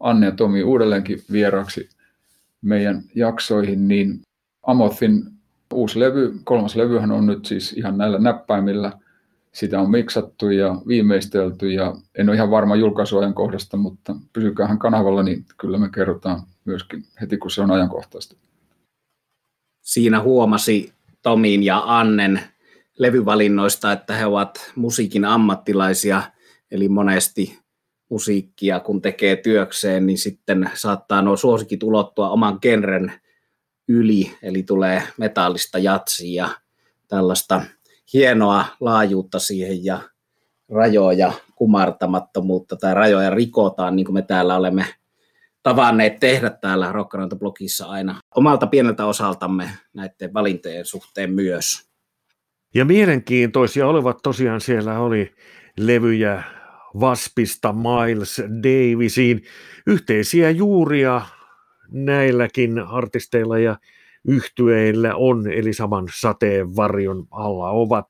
Anne 0.00 0.26
ja 0.26 0.32
Tomi 0.32 0.62
uudelleenkin 0.62 1.22
vieraaksi 1.32 1.88
meidän 2.62 3.02
jaksoihin, 3.14 3.88
niin 3.88 4.20
Amothin 4.62 5.40
Uusi 5.74 6.00
levy, 6.00 6.34
kolmas 6.44 6.76
levyhän 6.76 7.12
on 7.12 7.26
nyt 7.26 7.46
siis 7.46 7.72
ihan 7.72 7.98
näillä 7.98 8.18
näppäimillä. 8.18 8.92
Sitä 9.52 9.80
on 9.80 9.90
miksattu 9.90 10.50
ja 10.50 10.76
viimeistelty 10.86 11.72
ja 11.72 11.94
en 12.18 12.28
ole 12.28 12.36
ihan 12.36 12.50
varma 12.50 12.76
julkaisuajan 12.76 13.34
kohdasta, 13.34 13.76
mutta 13.76 14.16
pysykäähän 14.32 14.78
kanavalla, 14.78 15.22
niin 15.22 15.44
kyllä 15.58 15.78
me 15.78 15.88
kerrotaan 15.94 16.42
myöskin 16.64 17.04
heti, 17.20 17.36
kun 17.36 17.50
se 17.50 17.62
on 17.62 17.70
ajankohtaista. 17.70 18.36
Siinä 19.82 20.22
huomasi 20.22 20.92
Tomin 21.22 21.62
ja 21.62 21.82
Annen 21.86 22.40
levyvalinnoista, 22.98 23.92
että 23.92 24.14
he 24.14 24.26
ovat 24.26 24.72
musiikin 24.76 25.24
ammattilaisia, 25.24 26.22
eli 26.70 26.88
monesti 26.88 27.58
musiikkia 28.10 28.80
kun 28.80 29.02
tekee 29.02 29.36
työkseen, 29.36 30.06
niin 30.06 30.18
sitten 30.18 30.70
saattaa 30.74 31.22
nuo 31.22 31.36
suosikit 31.36 31.82
ulottua 31.82 32.30
oman 32.30 32.58
genren 32.62 33.12
yli, 33.88 34.36
eli 34.42 34.62
tulee 34.62 35.02
metallista 35.16 35.78
jatsia 35.78 36.42
ja 36.42 36.48
tällaista 37.08 37.62
hienoa 38.12 38.64
laajuutta 38.80 39.38
siihen 39.38 39.84
ja 39.84 39.98
rajoja 40.68 41.32
kumartamattomuutta 41.54 42.76
tai 42.76 42.94
rajoja 42.94 43.30
rikotaan, 43.30 43.96
niin 43.96 44.06
kuin 44.06 44.14
me 44.14 44.22
täällä 44.22 44.56
olemme 44.56 44.86
tavanneet 45.62 46.20
tehdä 46.20 46.50
täällä 46.50 46.92
Rockaranto-blogissa 46.92 47.86
aina 47.86 48.20
omalta 48.34 48.66
pieneltä 48.66 49.06
osaltamme 49.06 49.70
näiden 49.94 50.34
valintojen 50.34 50.84
suhteen 50.84 51.32
myös. 51.32 51.90
Ja 52.74 52.84
mielenkiintoisia 52.84 53.86
olivat 53.86 54.18
tosiaan 54.22 54.60
siellä 54.60 54.98
oli 54.98 55.34
levyjä 55.78 56.42
Vaspista 57.00 57.72
Miles 57.72 58.42
Davisiin. 58.62 59.42
Yhteisiä 59.86 60.50
juuria 60.50 61.22
näilläkin 61.90 62.78
artisteilla 62.78 63.58
ja 63.58 63.78
yhtyeillä 64.24 65.14
on, 65.14 65.52
eli 65.52 65.72
saman 65.72 66.08
sateenvarjon 66.14 67.26
alla 67.30 67.70
ovat. 67.70 68.08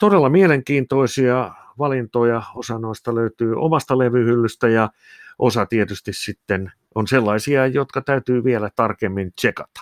Todella 0.00 0.28
mielenkiintoisia 0.28 1.50
valintoja. 1.78 2.42
Osa 2.54 2.78
noista 2.78 3.14
löytyy 3.14 3.54
omasta 3.56 3.98
levyhyllystä 3.98 4.68
ja 4.68 4.90
osa 5.38 5.66
tietysti 5.66 6.12
sitten 6.12 6.72
on 6.94 7.06
sellaisia, 7.06 7.66
jotka 7.66 8.00
täytyy 8.00 8.44
vielä 8.44 8.70
tarkemmin 8.76 9.32
tsekata. 9.32 9.80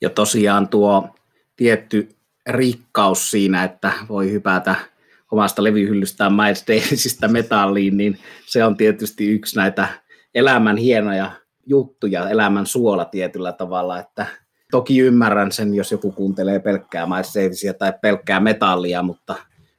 Ja 0.00 0.10
tosiaan 0.10 0.68
tuo 0.68 1.14
tietty 1.56 2.08
rikkaus 2.46 3.30
siinä, 3.30 3.64
että 3.64 3.92
voi 4.08 4.32
hypätä 4.32 4.91
omasta 5.32 5.64
levyhyllystään 5.64 6.32
Miles 6.32 6.64
Davisista 6.68 7.28
metalliin, 7.28 7.96
niin 7.96 8.18
se 8.46 8.64
on 8.64 8.76
tietysti 8.76 9.28
yksi 9.30 9.56
näitä 9.56 9.88
elämän 10.34 10.76
hienoja 10.76 11.30
juttuja, 11.66 12.30
elämän 12.30 12.66
suola 12.66 13.04
tietyllä 13.04 13.52
tavalla, 13.52 13.98
että 13.98 14.26
toki 14.70 14.98
ymmärrän 14.98 15.52
sen, 15.52 15.74
jos 15.74 15.92
joku 15.92 16.12
kuuntelee 16.12 16.58
pelkkää 16.58 17.06
Miles 17.06 17.34
Davisia 17.34 17.74
tai 17.74 17.92
pelkkää 18.02 18.40
metallia, 18.40 19.02
mutta 19.02 19.34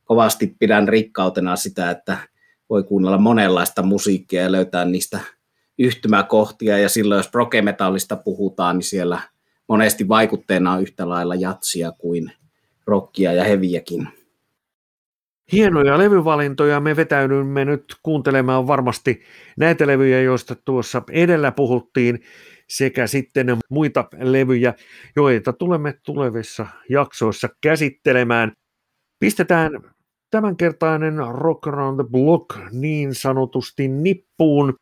kovasti 0.05 0.55
pidän 0.59 0.87
rikkautena 0.87 1.55
sitä, 1.55 1.91
että 1.91 2.17
voi 2.69 2.83
kuunnella 2.83 3.17
monenlaista 3.17 3.83
musiikkia 3.83 4.41
ja 4.41 4.51
löytää 4.51 4.85
niistä 4.85 5.19
yhtymäkohtia, 5.79 6.77
ja 6.77 6.89
silloin 6.89 7.19
jos 7.19 7.27
prokemetallista 7.27 8.15
puhutaan, 8.15 8.77
niin 8.77 8.83
siellä 8.83 9.19
monesti 9.67 10.07
vaikutteena 10.07 10.73
on 10.73 10.81
yhtä 10.81 11.09
lailla 11.09 11.35
jatsia 11.35 11.91
kuin 11.91 12.31
rockia 12.87 13.33
ja 13.33 13.43
heviäkin. 13.43 14.22
Hienoja 15.53 15.97
levyvalintoja. 15.97 16.79
Me 16.79 16.95
vetäydymme 16.95 17.65
nyt 17.65 17.95
kuuntelemaan 18.03 18.67
varmasti 18.67 19.21
näitä 19.57 19.87
levyjä, 19.87 20.21
joista 20.21 20.55
tuossa 20.65 21.03
edellä 21.11 21.51
puhuttiin, 21.51 22.19
sekä 22.69 23.07
sitten 23.07 23.57
muita 23.69 24.05
levyjä, 24.21 24.73
joita 25.15 25.53
tulemme 25.53 25.93
tulevissa 26.05 26.65
jaksoissa 26.89 27.49
käsittelemään. 27.61 28.51
Pistetään 29.19 29.71
tämänkertainen 30.31 31.13
Rock 31.31 31.67
Around 31.67 31.99
the 31.99 32.09
Block 32.11 32.71
niin 32.71 33.15
sanotusti 33.15 33.87
nippuun, 33.87 34.73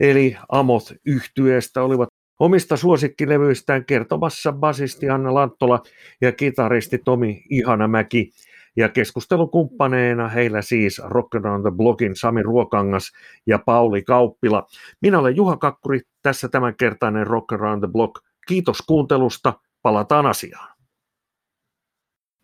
eli 0.00 0.36
Amoth 0.48 0.92
yhtyeestä 1.06 1.82
olivat 1.82 2.08
omista 2.40 2.76
suosikkilevyistään 2.76 3.84
kertomassa 3.84 4.52
basisti 4.52 5.10
Anna 5.10 5.34
Lanttola 5.34 5.82
ja 6.20 6.32
kitaristi 6.32 6.98
Tomi 6.98 7.42
Ihanamäki. 7.50 8.30
Ja 8.76 8.88
keskustelukumppaneina 8.88 10.28
heillä 10.28 10.62
siis 10.62 11.02
Rock 11.04 11.34
Around 11.34 11.62
the 11.62 11.76
Blogin 11.76 12.16
Sami 12.16 12.42
Ruokangas 12.42 13.12
ja 13.46 13.58
Pauli 13.58 14.02
Kauppila. 14.02 14.66
Minä 15.00 15.18
olen 15.18 15.36
Juha 15.36 15.56
Kakkuri, 15.56 16.00
tässä 16.22 16.48
tämänkertainen 16.48 17.26
Rock 17.26 17.52
Around 17.52 17.80
the 17.80 17.92
Block. 17.92 18.24
Kiitos 18.48 18.78
kuuntelusta, 18.86 19.52
palataan 19.82 20.26
asiaan. 20.26 20.75